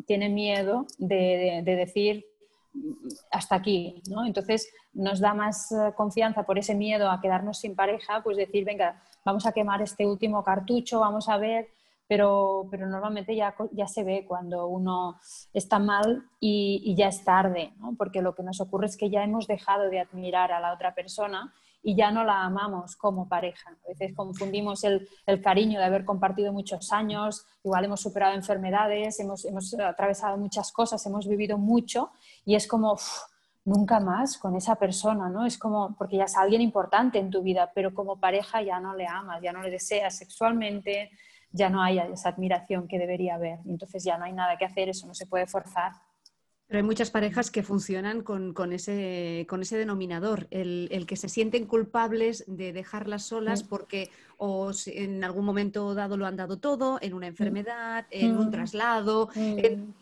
[0.05, 2.25] tiene miedo de, decir
[3.31, 4.25] hasta aquí, ¿no?
[4.25, 8.65] Entonces nos da más eh, confianza por ese miedo a quedarnos sin pareja, pues decir,
[8.65, 11.69] venga, vamos a quemar este último cartucho, vamos a ver
[12.11, 15.17] pero, pero normalmente ya, ya se ve cuando uno
[15.53, 17.95] está mal y, ya es tarde, ¿no?
[17.97, 20.93] porque lo que nos ocurre es que ya hemos dejado de admirar a la otra
[20.93, 23.69] persona y ya no la amamos como pareja.
[23.85, 29.17] A veces confundimos el, el cariño de haber compartido muchos años, igual hemos superado enfermedades,
[29.21, 32.11] hemos, hemos atravesado muchas cosas, hemos vivido mucho
[32.43, 32.97] y es como...
[33.63, 35.45] nunca más con esa persona, ¿no?
[35.45, 38.95] Es como, porque ya es alguien importante en tu vida, pero como pareja ya no
[38.95, 41.11] le amas, ya no le deseas sexualmente,
[41.51, 43.59] ya no hay esa admiración que debería haber.
[43.65, 45.93] Entonces ya no hay nada que hacer, eso no se puede forzar.
[46.71, 51.65] Pero hay muchas parejas que funcionan con, ese, con ese, denominador, el, que se sienten
[51.65, 53.67] culpables de dejarlas solas mm.
[53.67, 58.47] porque o en algún momento dado lo han dado todo, en una enfermedad, en un
[58.47, 58.51] mm.
[58.51, 59.57] traslado, mm.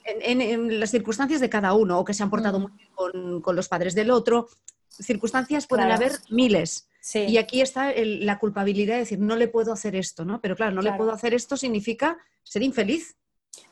[0.06, 3.68] en, las circunstancias de cada uno, o que se han portado muy bien con, los
[3.68, 4.48] padres del otro.
[4.90, 6.89] Circunstancias pueden haber miles.
[7.14, 10.42] Y aquí está la culpabilidad de decir, no le puedo hacer esto, ¿no?
[10.42, 13.16] Pero claro, no le puedo hacer esto significa ser infeliz.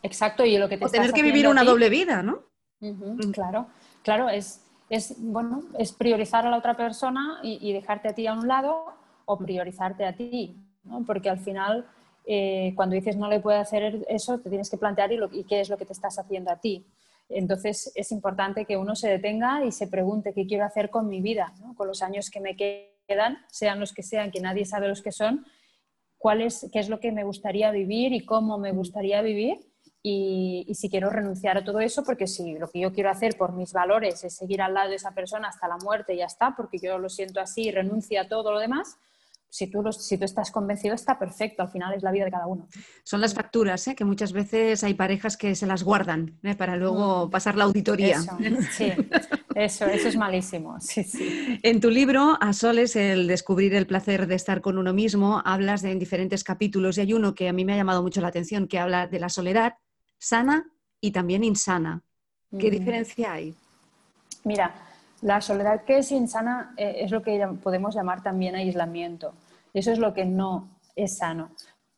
[0.01, 2.43] Exacto, y lo que te O tener que vivir una doble vida, ¿no?
[2.79, 3.31] Mm.
[3.31, 3.67] Claro,
[4.03, 8.33] claro, es, es, bueno, es priorizar a la otra persona y, dejarte a ti a
[8.33, 8.85] un lado
[9.25, 11.03] o priorizarte a ti, ¿no?
[11.05, 11.85] Porque al final,
[12.25, 15.59] eh, cuando dices no le puedo hacer eso, te tienes que plantear y, y qué
[15.59, 16.85] es lo que te estás haciendo a ti.
[17.29, 21.21] Entonces es importante que uno se detenga y se pregunte qué quiero hacer con mi
[21.21, 21.75] vida, ¿no?
[21.75, 25.01] con los años que me quedan quedan, sean los que sean, que nadie sabe los
[25.01, 25.45] que son,
[26.17, 29.59] cuál es, qué es lo que me gustaría vivir y cómo me gustaría vivir
[30.03, 33.53] y, si quiero renunciar a todo eso, porque si lo que yo quiero hacer por
[33.53, 36.55] mis valores es seguir al lado de esa persona hasta la muerte y ya está,
[36.55, 38.97] porque yo lo siento así y renuncio a todo lo demás,
[39.49, 42.47] si tú, si tú estás convencido está perfecto, al final es la vida de cada
[42.47, 42.67] uno.
[43.03, 43.95] Son las facturas, ¿eh?
[43.95, 46.55] que muchas veces hay parejas que se las guardan ¿eh?
[46.55, 47.29] para luego mm.
[47.29, 48.17] pasar la auditoría.
[48.17, 48.37] Eso,
[48.71, 48.91] sí,
[49.57, 50.77] eso, eso es malísimo.
[50.79, 51.59] Sí, sí.
[51.63, 55.81] En tu libro, A Soles, el descubrir el placer de estar con uno mismo, hablas
[55.81, 58.27] de en diferentes capítulos y hay uno que a mí me ha llamado mucho la
[58.27, 59.73] atención, que habla de la soledad
[60.19, 62.03] sana y también insana.
[62.51, 62.71] ¿Qué mm.
[62.71, 63.55] diferencia hay?
[64.43, 64.75] Mira,
[65.21, 69.33] la soledad que es insana eh, es lo que podemos llamar también aislamiento.
[69.73, 71.49] Y eso es lo que no es sano.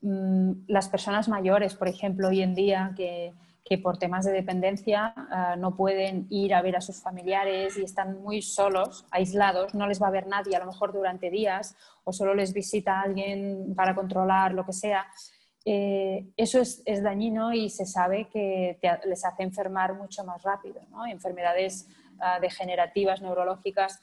[0.02, 3.34] Mm, las personas mayores, por ejemplo, hoy en día que,
[3.78, 8.22] por temas de dependencia ah, no pueden ir a ver a sus familiares y están
[8.22, 12.12] muy solos, aislados, no les va a ver nadie a lo mejor durante días o
[12.12, 15.06] solo les visita alguien para controlar lo que sea.
[15.66, 21.06] Eh, eso es, dañino y se sabe que les hace enfermar mucho más rápido, ¿no?
[21.06, 21.88] enfermedades
[22.20, 24.02] ah, degenerativas, neurológicas.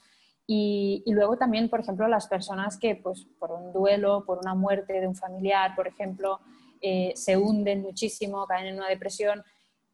[0.49, 5.01] Y, luego también, por ejemplo, las personas que pues, por un duelo, por una muerte
[5.01, 6.39] de un familiar, por ejemplo,
[6.79, 9.43] eh, se hunden muchísimo, caen en una depresión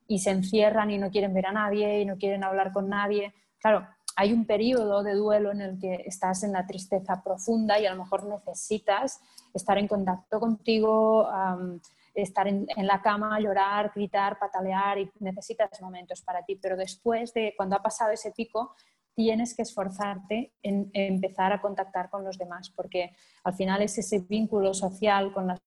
[0.08, 3.34] y se encierran y no quieren ver a nadie y no quieren hablar con nadie.
[3.60, 7.86] Claro, hay un periodo de duelo en el que estás en la tristeza profunda y
[7.86, 9.22] a lo mejor necesitas
[9.54, 11.28] estar en contacto contigo,
[12.14, 16.60] estar en, la cama, llorar, gritar, patalear y necesitas momentos para ti.
[16.62, 18.76] Pero después de cuando ha pasado ese pico,
[19.16, 24.20] tienes que esforzarte en, empezar a contactar con los demás, porque al final es ese
[24.20, 25.60] vínculo social con las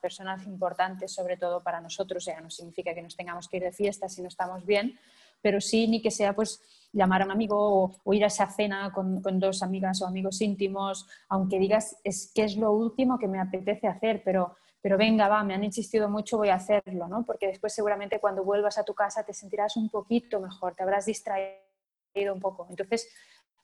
[0.00, 3.72] personas importantes, sobre todo para nosotros, ya no significa que nos tengamos que ir de
[3.72, 4.98] fiesta si no estamos bien,
[5.40, 6.60] pero sí ni que sea pues
[6.92, 10.40] llamar a un amigo o, ir a esa cena con, con, dos amigas o amigos
[10.40, 15.28] íntimos, aunque digas es que es lo último que me apetece hacer, pero, pero venga,
[15.28, 17.24] va, me han insistido mucho, voy a hacerlo, ¿no?
[17.24, 21.06] Porque después seguramente cuando vuelvas a tu casa te sentirás un poquito mejor, te habrás
[21.06, 22.66] distraído un poco.
[22.70, 23.08] Entonces,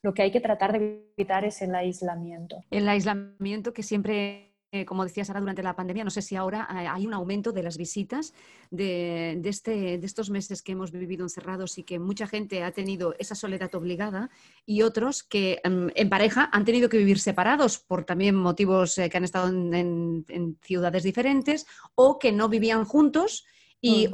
[0.03, 2.63] lo que hay que tratar de evitar es el aislamiento.
[2.69, 6.67] El aislamiento que siempre eh, como decías ahora durante la pandemia, no sé si ahora
[6.71, 8.33] eh, hay un aumento de las visitas
[8.71, 13.13] de, este, de, estos meses que hemos vivido encerrados y que mucha gente ha tenido
[13.19, 14.31] esa soledad obligada
[14.65, 19.11] y otros que em, en pareja han tenido que vivir separados por también motivos eh,
[19.11, 20.25] que han estado en,
[20.63, 23.45] ciudades diferentes o que no vivían juntos
[23.79, 24.11] y, mm.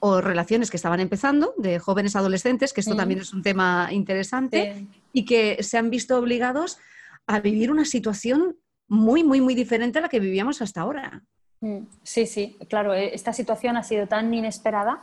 [0.00, 2.98] o, relaciones que estaban empezando de jóvenes adolescentes, que esto mm.
[2.98, 6.76] también es un tema interesante, y que se han visto obligados
[7.26, 8.58] a vivir una situación
[8.94, 11.22] muy, muy, muy diferente a la que vivíamos hasta ahora.
[11.60, 15.02] Mm, sí, sí, claro, eh, esta situación ha sido tan inesperada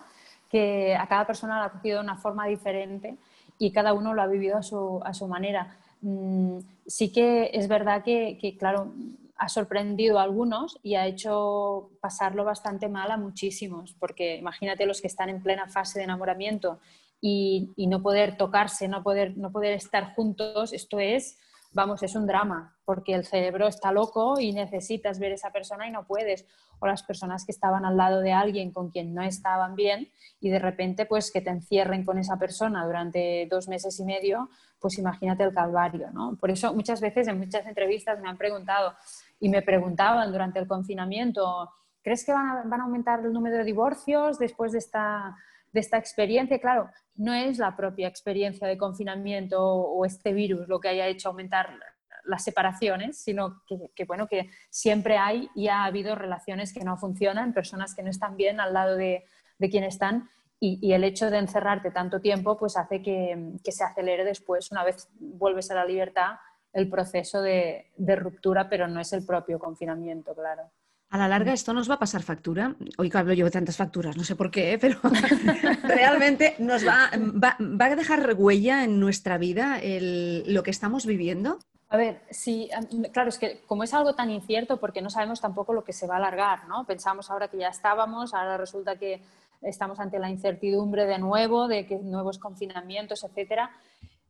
[0.50, 3.18] que a cada persona la ha cogido de una forma diferente
[3.58, 5.78] y cada uno lo ha vivido a su, a su manera.
[6.02, 8.94] Mm, sí que es verdad que, que, claro,
[9.38, 15.02] ha sorprendido a algunos y ha hecho pasarlo bastante mal a muchísimos, porque imagínate los
[15.02, 16.80] que están en plena fase de enamoramiento
[17.20, 21.38] y, y no poder tocarse, no poder, no poder estar juntos, esto es
[21.74, 25.92] vamos, es un drama, porque el cerebro está loco y necesitas ver esa persona y
[25.92, 26.46] no puedes.
[26.80, 30.50] O las personas que estaban al lado de alguien con quien no estaban bien y
[30.50, 34.98] de repente pues que te encierren con esa persona durante dos meses y medio, pues
[34.98, 36.36] imagínate el calvario, ¿no?
[36.38, 38.96] Por eso muchas veces en muchas entrevistas me han preguntado
[39.40, 41.70] y me preguntaban durante el confinamiento,
[42.02, 45.38] ¿crees que van a aumentar el número de divorcios después de esta
[45.72, 50.80] de esta experiencia, claro, no es la propia experiencia de confinamiento o este virus lo
[50.80, 51.80] que haya hecho aumentar
[52.26, 53.64] las separaciones, sino
[53.96, 58.10] que, bueno, que siempre hay y ha habido relaciones que no funcionan, personas que no
[58.10, 59.26] están bien al lado de,
[59.58, 60.30] de quien están
[60.60, 65.10] y, el hecho de encerrarte tanto tiempo pues hace que, se acelere después, una vez
[65.20, 66.36] vuelves a la libertad,
[66.74, 70.72] el proceso de ruptura, pero no es el propio confinamiento, claro.
[71.12, 72.74] A la larga esto nos va a pasar factura.
[72.97, 74.97] Hoy que hablo yo de tantas facturas, no sé por qué, pero
[75.84, 81.60] realmente nos va, va, a dejar huella en nuestra vida lo que estamos viviendo.
[81.89, 82.69] A ver, sí,
[83.12, 86.08] claro, es que como es algo tan incierto, porque no sabemos tampoco lo que se
[86.08, 86.86] va a alargar, ¿no?
[86.86, 89.21] Pensamos ahora que ya estábamos, ahora resulta que
[89.62, 93.69] estamos ante la incertidumbre de nuevo, de que nuevos confinamientos, etcétera.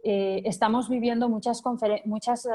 [0.04, 1.62] Eh, estamos viviendo muchas,
[2.06, 2.48] muchas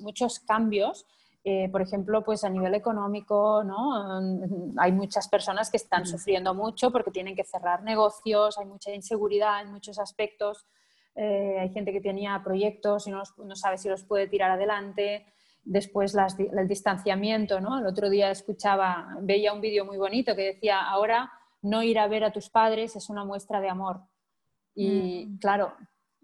[0.00, 1.06] muchos cambios
[1.42, 4.20] eh, por ejemplo, pues a nivel económico, ¿no?
[4.20, 8.92] Mm, hay muchas personas que están sufriendo mucho porque tienen que cerrar negocios, hay mucha
[8.92, 10.66] inseguridad en muchos aspectos,
[11.14, 15.26] eh, hay gente que tenía proyectos y no, no, sabe si los puede tirar adelante.
[15.62, 17.78] Después el distanciamiento, ¿no?
[17.78, 21.30] El otro día escuchaba, veía un vídeo muy bonito que decía, ahora
[21.62, 24.00] no ir a ver a tus padres es una muestra de amor.
[24.74, 25.38] Y mm.
[25.38, 25.74] claro,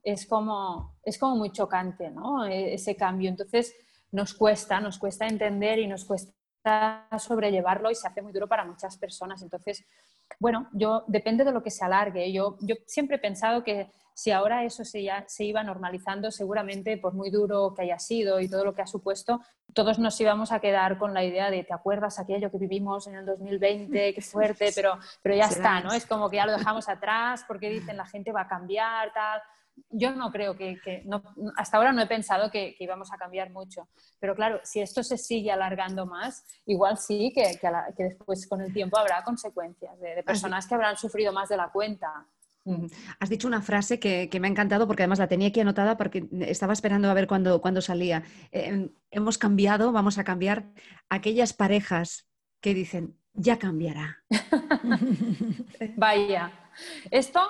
[0.02, 2.44] es como, es como muy chocante, ¿no?
[2.46, 3.28] E, ese cambio.
[3.28, 3.74] Entonces,
[4.12, 6.32] nos cuesta, nos cuesta entender y nos cuesta
[7.18, 9.42] sobrellevarlo y se hace muy duro para muchas personas.
[9.42, 9.84] Entonces,
[10.38, 12.32] bueno, yo depende de lo que se alargue.
[12.32, 16.96] Yo, yo siempre he pensado que si ahora eso se, ya, se iba normalizando, seguramente
[16.96, 19.42] por muy duro que haya sido y todo lo que ha supuesto,
[19.74, 23.16] todos nos íbamos a quedar con la idea de, ¿te acuerdas aquello que vivimos en
[23.16, 24.14] el 2020?
[24.14, 25.92] Qué fuerte, pero, pero ya está, ¿no?
[25.92, 29.42] Es como que ya lo dejamos atrás porque dicen la gente va a cambiar, tal
[29.90, 30.78] yo no creo que,
[31.56, 35.18] hasta ahora no he pensado que, íbamos a cambiar mucho, pero claro, si esto se
[35.18, 37.58] sigue alargando más, igual sí que,
[37.96, 42.26] después con el tiempo habrá consecuencias de, personas que habrán sufrido más de la cuenta.
[43.20, 46.28] Has dicho una frase que, me ha encantado porque además la tenía aquí anotada porque
[46.40, 48.24] estaba esperando a ver cuándo, salía.
[48.50, 50.66] Eh, hemos cambiado, vamos a cambiar
[51.08, 52.28] aquellas parejas
[52.60, 54.24] que dicen, ya cambiará.
[55.96, 56.50] Vaya,
[57.10, 57.40] esto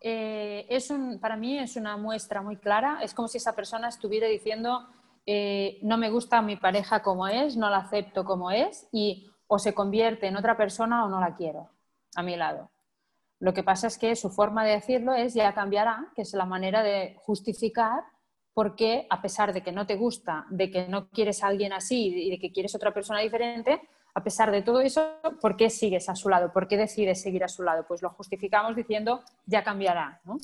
[0.00, 3.00] eh, es para mí es una muestra muy clara.
[3.02, 4.86] Es como si esa persona estuviera diciendo,
[5.26, 9.58] eh, no me gusta mi pareja como es, no la acepto como es y o
[9.58, 11.70] se convierte en otra persona o no la quiero
[12.14, 12.70] a mi lado.
[13.38, 16.46] Lo que pasa es que su forma de decirlo es ya cambiará, que es la
[16.46, 18.04] manera de justificar
[18.54, 21.74] por qué, a pesar de que no te gusta, de que no quieres a alguien
[21.74, 23.82] así y de que quieres otra persona diferente,
[24.16, 25.06] a pesar de todo eso,
[25.42, 26.50] ¿por qué sigues a su lado?
[26.50, 27.84] ¿Por qué decides seguir a su lado?
[27.86, 30.38] Pues lo justificamos diciendo, ya cambiará, ¿no?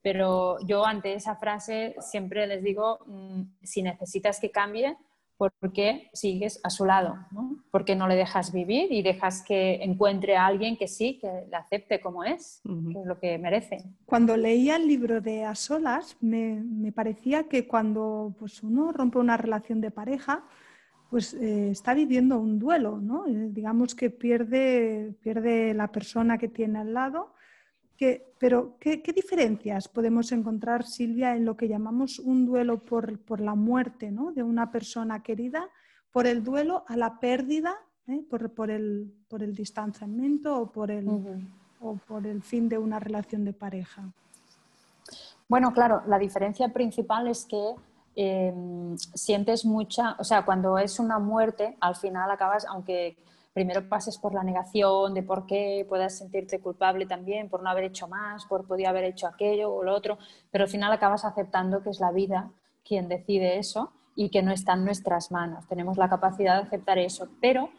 [0.00, 4.96] Pero yo ante esa frase siempre les digo, mm, si necesitas que cambie,
[5.36, 7.62] por qué sigues a su lado, ¿no?
[7.70, 11.46] ¿Por qué no le dejas vivir y dejas que encuentre a alguien que sí, que
[11.50, 13.84] le acepte como es, que es lo que merece?
[14.06, 19.18] Cuando leía el libro de A Solas, me, me parecía que cuando pues, uno rompe
[19.18, 20.44] una relación de pareja,
[21.10, 23.26] pues eh, está viviendo un duelo, ¿no?
[23.26, 27.34] Eh, digamos que pierde, pierde la persona que tiene al lado
[28.38, 34.10] pero, ¿qué, diferencias podemos encontrar, Silvia, en lo que llamamos un duelo por, la muerte
[34.34, 35.68] de una persona querida,
[36.10, 37.74] por el duelo a la pérdida,
[38.06, 38.22] ¿eh?
[38.28, 39.12] por, el,
[39.54, 41.06] distanciamiento o por el,
[41.80, 44.10] o por el fin de una relación de pareja?
[45.46, 47.74] Bueno, claro, la diferencia principal es que
[48.14, 53.16] em, sientes mucha, o sea, cuando es una muerte, al final acabas, aunque
[53.52, 57.84] primero pases por la negación de por qué puedas sentirte culpable también por no haber
[57.84, 60.18] hecho más, por podía haber hecho aquello o lo otro,
[60.50, 62.50] pero al final acabas aceptando que es la vida
[62.84, 65.66] quien decide eso y que no está en nuestras manos.
[65.68, 67.70] Tenemos la capacidad de aceptar eso, pero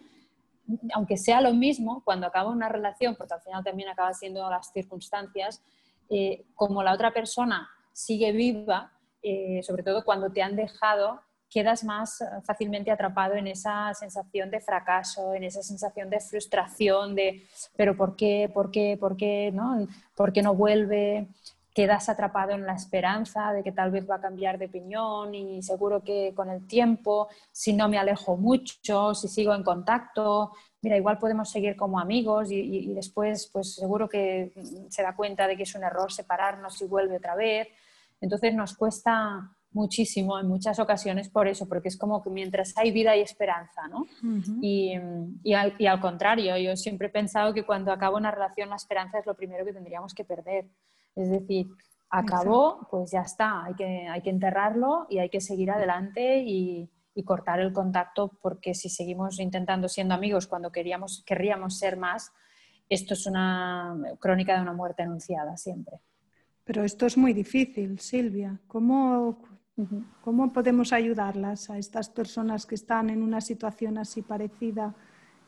[0.94, 4.72] aunque sea lo mismo, cuando acaba una relación, porque al final también acaba siendo las
[4.72, 5.62] circunstancias,
[6.10, 8.92] eh, como la otra persona sigue viva,
[9.22, 14.50] eh, sobre todo cuando te han dejado, quedas más eh, fácilmente atrapado en esa sensación
[14.50, 17.46] de fracaso, en esa sensación de frustración, de
[17.76, 18.50] pero ¿por qué?
[18.52, 18.98] ¿Por qué?
[19.00, 19.52] ¿Por qué?
[19.54, 19.88] ¿No?
[20.16, 21.28] ¿Por qué no vuelve?
[21.74, 25.62] Quedas atrapado en la esperanza de que tal vez va a cambiar de opinión y
[25.62, 30.52] seguro que con el tiempo, si no me alejo mucho, si sigo en contacto,
[30.82, 34.52] mira, igual podemos seguir como amigos y, y después pues seguro que
[34.90, 37.70] se da cuenta de que es un error separarnos y vuelve otra vez.
[38.22, 42.92] Entonces nos cuesta muchísimo en muchas ocasiones por eso, porque es como que mientras hay
[42.92, 44.06] vida hay esperanza, ¿no?
[44.62, 44.94] y,
[45.44, 49.26] y, al, contrario, yo siempre he pensado que cuando acaba una relación la esperanza es
[49.26, 50.70] lo primero que tendríamos que perder.
[51.16, 51.68] Es decir,
[52.10, 56.90] acabó, pues ya está, hay que, hay que enterrarlo y hay que seguir adelante y,
[57.16, 62.32] y, cortar el contacto porque si seguimos intentando siendo amigos cuando queríamos, querríamos ser más,
[62.90, 66.02] esto es una crónica de una muerte anunciada siempre.
[66.64, 68.60] Pero esto es muy difícil, Silvia.
[68.68, 69.40] ¿Cómo,
[70.22, 74.94] ¿Cómo podemos ayudarlas a estas personas que están en una situación así parecida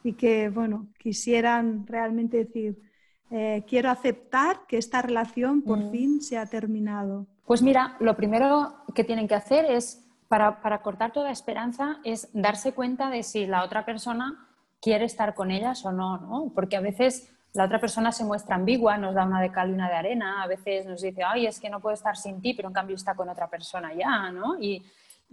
[0.04, 2.82] y que, bueno, quisieran realmente decir,
[3.30, 5.92] eh, quiero aceptar que esta relación por mm.
[5.92, 7.28] fin se ha terminado?
[7.46, 12.30] Pues mira, lo primero que tienen que hacer es, para, para cortar toda esperanza, es
[12.34, 14.48] darse cuenta de si la otra persona
[14.82, 16.52] quiere estar con ellas o no, ¿no?
[16.54, 19.74] Porque a veces la otra persona se muestra ambigua, nos da una de cal y
[19.74, 22.56] una de arena, a veces nos dice, ay, es que no puedo estar sin ti,
[22.56, 24.60] pero en cambio está con otra persona ya, ¿no?
[24.60, 24.84] Y,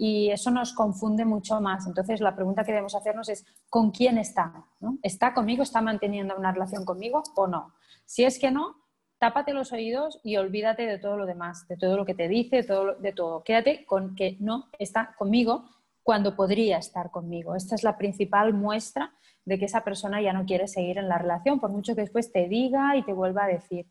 [0.03, 1.87] eso nos confunde mucho más.
[1.87, 4.65] Entonces, la pregunta que debemos hacernos es, ¿con quién está?
[5.03, 5.63] ¿Está conmigo?
[5.63, 7.75] ¿Está manteniendo una relación conmigo o no?
[8.07, 8.77] Si es que no,
[9.19, 12.63] tápate los oídos y olvídate de todo lo demás, de todo lo que te dice,
[12.63, 13.45] de todo.
[13.45, 15.69] Quédate con que no está conmigo
[16.03, 17.55] cuando podría estar conmigo.
[17.55, 19.13] Esta es la principal muestra
[19.45, 22.33] de que esa persona ya no quiere seguir en la relación, por mucho que después
[22.33, 23.87] te diga y te vuelva a decir.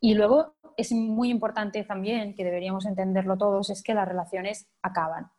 [0.00, 5.30] Y luego es muy importante también, que deberíamos entenderlo todos, es que las relaciones acaban.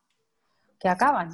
[0.79, 1.29] Que acaban.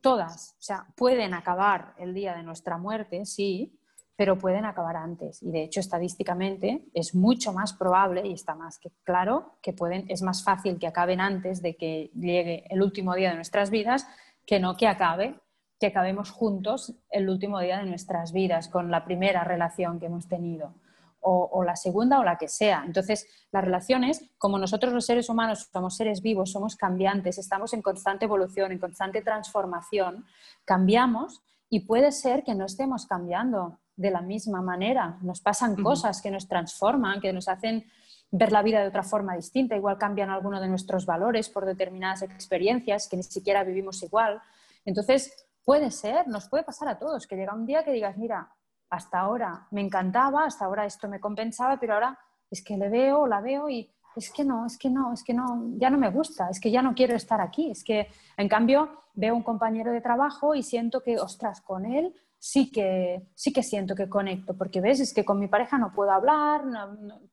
[0.00, 0.54] Todas.
[0.58, 3.78] O sea, pueden acabar el día de nuestra muerte, sí,
[4.16, 5.42] pero pueden acabar antes.
[5.42, 10.06] Y de hecho, estadísticamente es mucho más probable, y está más que claro, que pueden,
[10.08, 14.06] es más fácil que acaben antes de que llegue el último día de nuestras vidas
[14.44, 15.38] que no que acabe
[15.78, 20.28] que acabemos juntos el último día de nuestras vidas, con la primera relación que hemos
[20.28, 20.74] tenido,
[21.20, 22.84] o, la segunda o la que sea.
[22.86, 27.82] Entonces, las relaciones, como nosotros los seres humanos somos seres vivos, somos cambiantes, estamos en
[27.82, 30.24] constante evolución, en constante transformación,
[30.64, 35.18] cambiamos y puede ser que no estemos cambiando de la misma manera.
[35.22, 37.84] Nos pasan cosas que nos transforman, que nos hacen
[38.30, 39.76] ver la vida de otra forma distinta.
[39.76, 44.40] Igual cambian algunos de nuestros valores por determinadas experiencias que ni siquiera vivimos igual.
[44.84, 48.50] Entonces, Puede ser, nos puede pasar a todos, que llega un día que digas, mira,
[48.88, 52.18] hasta ahora me encantaba, hasta ahora esto me compensaba, pero ahora
[52.50, 55.34] es que le veo, la veo y es que no, es que no, es que
[55.34, 57.70] no, ya no me gusta, es que ya no quiero estar aquí.
[57.70, 58.08] Es que,
[58.38, 63.28] en cambio, veo un compañero de trabajo y siento que, ostras, con él sí que,
[63.34, 66.62] sí que siento que conecto, porque ves, es que con mi pareja no puedo hablar,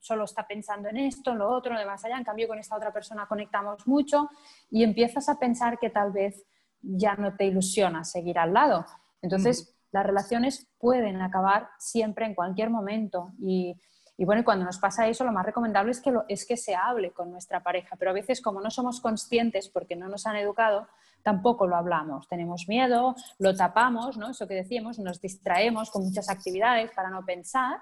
[0.01, 2.59] solo está pensando en esto, en lo otro, en lo demás allá, en cambio con
[2.59, 4.29] esta otra persona conectamos mucho
[4.69, 6.43] y empiezas a pensar que tal vez
[6.85, 8.85] ya no te ilusiona seguir al lado.
[9.21, 13.75] Entonces, las relaciones pueden acabar siempre en cualquier momento y,
[14.19, 17.31] bueno, cuando nos pasa eso, lo más recomendable es que, es que se hable con
[17.31, 20.87] nuestra pareja, pero a veces como no somos conscientes porque no nos han educado,
[21.23, 22.27] tampoco lo hablamos.
[22.27, 24.29] Tenemos miedo, lo tapamos, ¿no?
[24.29, 27.79] Eso que decíamos, nos distraemos con muchas actividades para no pensar,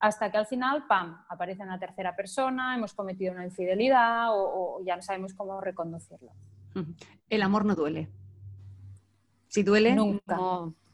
[0.00, 4.96] hasta que al final, ¡pam!, aparece una tercera persona, hemos cometido una infidelidad o ya
[4.96, 6.30] no sabemos cómo reconducirlo.
[7.28, 8.08] El amor no duele.
[9.48, 10.36] Si duele, nunca.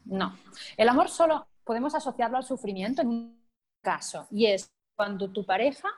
[0.05, 0.37] No.
[0.77, 3.45] El amor solo podemos asociarlo al sufrimiento en un
[3.81, 5.89] caso, y es cuando tu pareja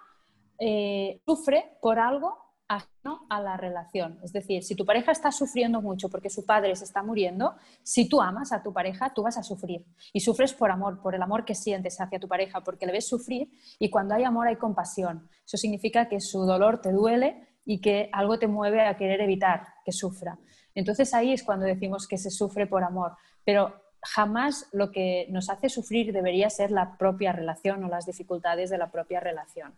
[0.60, 4.20] eh, sufre por algo ajeno a la relación.
[4.24, 8.10] Es decir, si tu pareja está sufriendo mucho porque su padre se está muriendo, si
[8.10, 9.86] tú amas a tu pareja, tú vas a sufrir.
[10.12, 13.08] Y sufres por amor, por el amor que sientes hacia tu pareja, porque le ves
[13.08, 13.50] sufrir
[13.80, 15.30] y cuando hay amor hay compasión.
[15.46, 19.68] Eso significa que su dolor te duele y que algo te mueve a querer evitar
[19.86, 20.38] que sufra.
[20.78, 23.14] Entonces ahí es cuando decimos que se sufre por amor.
[23.44, 23.74] Pero
[24.04, 28.78] jamás lo que nos hace sufrir debería ser la propia relación o las dificultades de
[28.78, 29.74] la propia relación.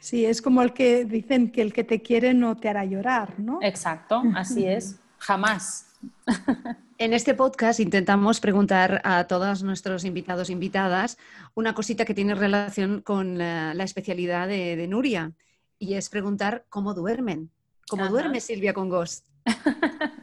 [0.00, 3.40] Sí, es como el que dicen que el que te quiere no te hará llorar,
[3.40, 3.58] ¿no?
[3.62, 5.96] Exacto, así es, jamás.
[7.00, 11.16] En este podcast intentamos preguntar a todos nuestros invitados e invitadas
[11.54, 15.30] una cosita que tiene relación con la, especialidad de, Nuria
[15.78, 17.52] y es preguntar cómo duermen.
[17.88, 19.28] ¿Cómo duerme Silvia con Ghost?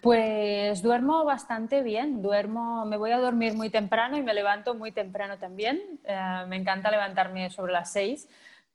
[0.00, 4.92] Pues duermo bastante bien, duermo, me voy a dormir muy temprano y me levanto muy
[4.92, 6.00] temprano también.
[6.04, 8.28] Eh, me encanta levantarme sobre las seis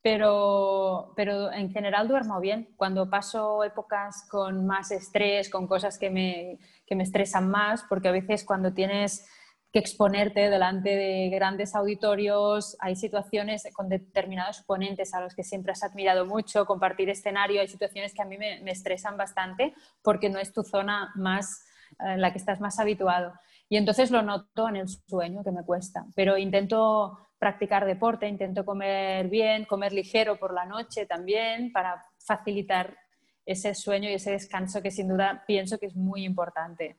[0.05, 2.69] pero, pero en general duermo bien.
[2.77, 8.09] Cuando paso épocas con más estrés, con cosas que me, que me estresan más, porque
[8.09, 9.27] a veces cuando tienes
[9.75, 15.73] que exponerte delante de grandes auditorios, hay situaciones con determinados ponentes a los que siempre
[15.73, 20.29] has admirado mucho, compartir escenario, hay situaciones que a mí me, me estresan bastante porque
[20.29, 21.65] no es tu zona más
[21.99, 23.33] en eh, la que estás más habituado.
[23.67, 28.63] Y entonces lo noto en el sueño, que me cuesta, pero intento practicar deporte, intento
[28.63, 32.97] comer bien, comer ligero por la noche también para facilitar
[33.45, 36.95] ese sueño y ese descanso que sin duda pienso que es muy importante.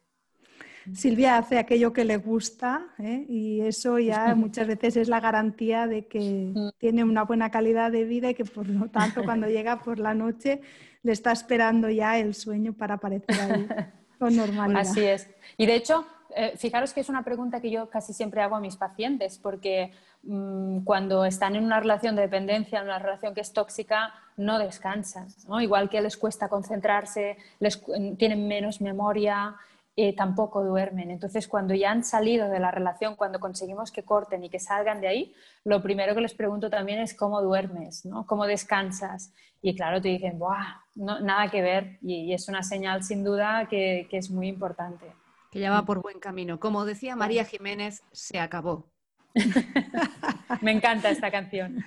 [0.94, 3.24] Silvia hace aquello que le gusta ¿eh?
[3.28, 8.04] y eso ya muchas veces es la garantía de que tiene una buena calidad de
[8.04, 10.60] vida y que por lo tanto cuando llega por la noche
[11.02, 13.68] le está esperando ya el sueño para aparecer ahí
[14.18, 14.80] con normalidad.
[14.80, 15.28] Así es.
[15.56, 18.60] Y de hecho, eh, fijaros que es una pregunta que yo casi siempre hago a
[18.60, 23.40] mis pacientes, porque mm, cuando están en una relación de dependencia, en una relación que
[23.40, 25.28] es tóxica, no descansan.
[25.60, 27.82] Igual que les cuesta concentrarse, les,
[28.18, 29.56] tienen menos memoria,
[29.96, 31.10] eh, tampoco duermen.
[31.10, 35.00] Entonces, cuando ya han salido de la relación, cuando conseguimos que corten y que salgan
[35.00, 35.34] de ahí,
[35.64, 38.26] lo primero que les pregunto también es cómo duermes, ¿no?
[38.26, 39.32] cómo descansas.
[39.62, 41.98] Y claro, te dicen, Buah, nada que ver.
[42.02, 45.06] Y, es una señal sin duda que es muy importante
[45.50, 46.60] que ya va por buen camino.
[46.60, 48.90] Como decía María Jiménez, se acabó.
[50.62, 51.84] Me encanta esta canción.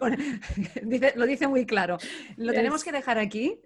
[1.16, 1.98] lo dice muy claro.
[2.36, 3.58] Lo tenemos que dejar aquí.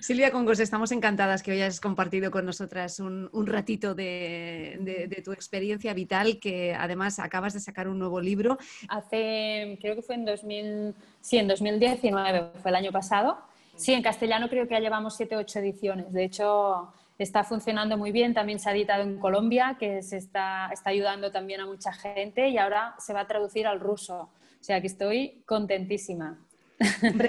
[0.00, 5.94] Silvia Congos, estamos encantadas que hoy hayas compartido con nosotras un, ratito de, tu experiencia
[5.94, 8.58] vital, que además acabas de sacar un nuevo libro.
[8.88, 13.38] Hace, creo que fue en, 2000, sí, en 2019, fue el año pasado.
[13.74, 16.12] Sí, en castellano creo que ya llevamos siete o ocho ediciones.
[16.12, 16.92] De hecho,
[17.22, 21.30] está funcionando muy bien, también se ha editado en Colombia, que se está, está ayudando
[21.30, 24.30] también a mucha gente y ahora se va a traducir al ruso.
[24.60, 26.38] O sea que estoy contentísima.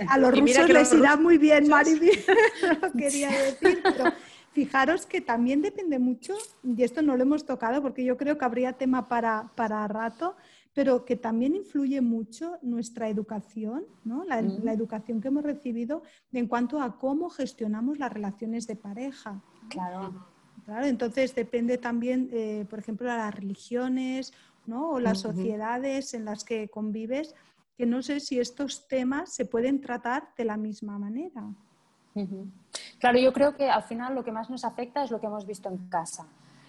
[0.07, 2.11] a los rusos les irá muy bien, Mariby,
[2.81, 4.13] lo quería decir, pero
[4.51, 8.45] fijaros que también depende mucho, y esto no lo hemos tocado porque yo creo que
[8.45, 10.35] habría tema para, para rato,
[10.73, 14.23] pero que también influye mucho nuestra educación, ¿no?
[14.25, 19.41] la, la, educación que hemos recibido en cuanto a cómo gestionamos las relaciones de pareja.
[19.69, 20.13] Claro.
[20.65, 24.33] Claro, entonces depende también, eh, por ejemplo, de las religiones
[24.65, 24.91] ¿no?
[24.91, 27.35] o las sociedades en las que convives,
[27.77, 31.43] que no sé si estos temas se pueden tratar de la misma manera.
[32.99, 35.45] Claro, yo creo que al final lo que más nos afecta es lo que hemos
[35.45, 36.27] visto en casa.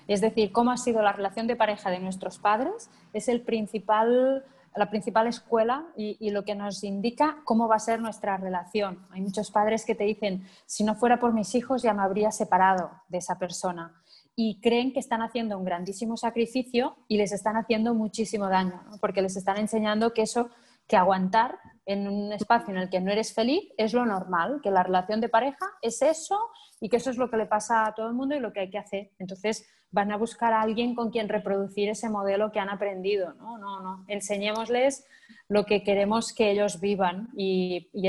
[0.09, 4.45] Es decir, cómo ha sido la relación de pareja de nuestros padres es el principal
[4.77, 9.07] la principal escuela y, lo que nos indica cómo va a ser nuestra relación.
[9.11, 12.33] Hay muchos padres que te dicen, si no fuera por mis hijos ya me habría
[12.33, 14.03] separado de esa persona.
[14.37, 19.23] Y creen que están haciendo un grandísimo sacrificio y les están haciendo muchísimo daño, porque
[19.23, 20.51] les están enseñando que eso,
[20.89, 21.57] que aguantar
[21.87, 25.21] en un espacio en el que no eres feliz es lo normal, que la relación
[25.21, 26.51] de pareja es eso
[26.81, 28.61] y que eso es lo que le pasa a todo el mundo y lo que
[28.61, 29.13] hay que hacer.
[29.19, 33.33] Entonces, van a buscar a alguien con quien reproducir ese modelo que han aprendido.
[33.35, 34.05] No, no, no.
[34.09, 35.07] Enseñémosles
[35.49, 38.09] lo que queremos que ellos vivan y, y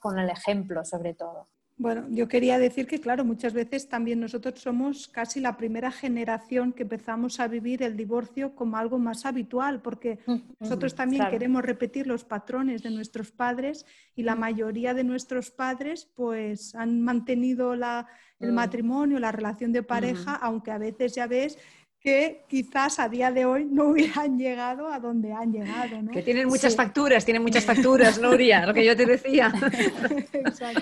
[0.00, 1.48] con el ejemplo, sobre todo.
[1.76, 6.72] Bueno, yo quería decir que, claro, muchas veces también nosotros somos casi la primera generación
[6.72, 11.28] que empezamos a vivir el divorcio como algo más habitual, porque mm, nosotros mm, también
[11.30, 14.40] queremos repetir los patrones de nuestros padres y la mm.
[14.40, 18.06] mayoría de nuestros padres pues han mantenido la,
[18.38, 21.58] el matrimonio, la relación de pareja, aunque a veces ya ves
[22.04, 26.02] que quizás a día de hoy no hubieran llegado a donde han llegado.
[26.02, 26.12] ¿no?
[26.12, 29.52] Que tienen muchas facturas, tienen muchas facturas, Nuria, lo que yo te decía.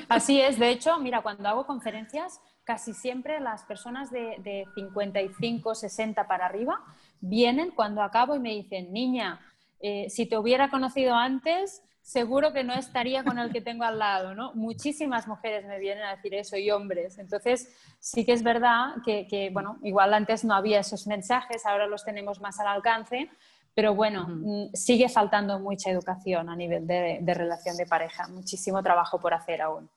[0.09, 5.77] Así es, de hecho, mira, cuando hago conferencias, casi siempre las personas de, de 55,
[5.77, 6.81] 60 para arriba
[7.21, 9.41] vienen cuando acabo y me dicen, niña,
[9.81, 13.99] eh, si te hubiera conocido antes, seguro que no estaría con el que tengo al
[13.99, 14.53] lado, ¿no?
[14.55, 17.19] Muchísimas mujeres me vienen a decir eso y hombres.
[17.19, 22.05] Entonces, sí que es verdad que, bueno, igual antes no había esos mensajes, ahora los
[22.05, 23.31] tenemos más al alcance,
[23.75, 28.83] pero bueno, mm, sigue faltando mucha educación a nivel de, de relación de pareja, muchísimo
[28.83, 29.89] trabajo por hacer aún.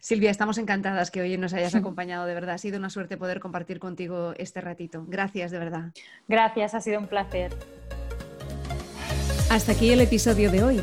[0.00, 2.54] Silvia, estamos encantadas que hoy nos hayas acompañado, de verdad.
[2.54, 5.04] Ha sido una suerte poder compartir contigo este ratito.
[5.08, 5.92] Gracias, de verdad.
[6.28, 7.52] Gracias, ha sido un placer.
[9.50, 10.82] Hasta aquí el episodio de hoy.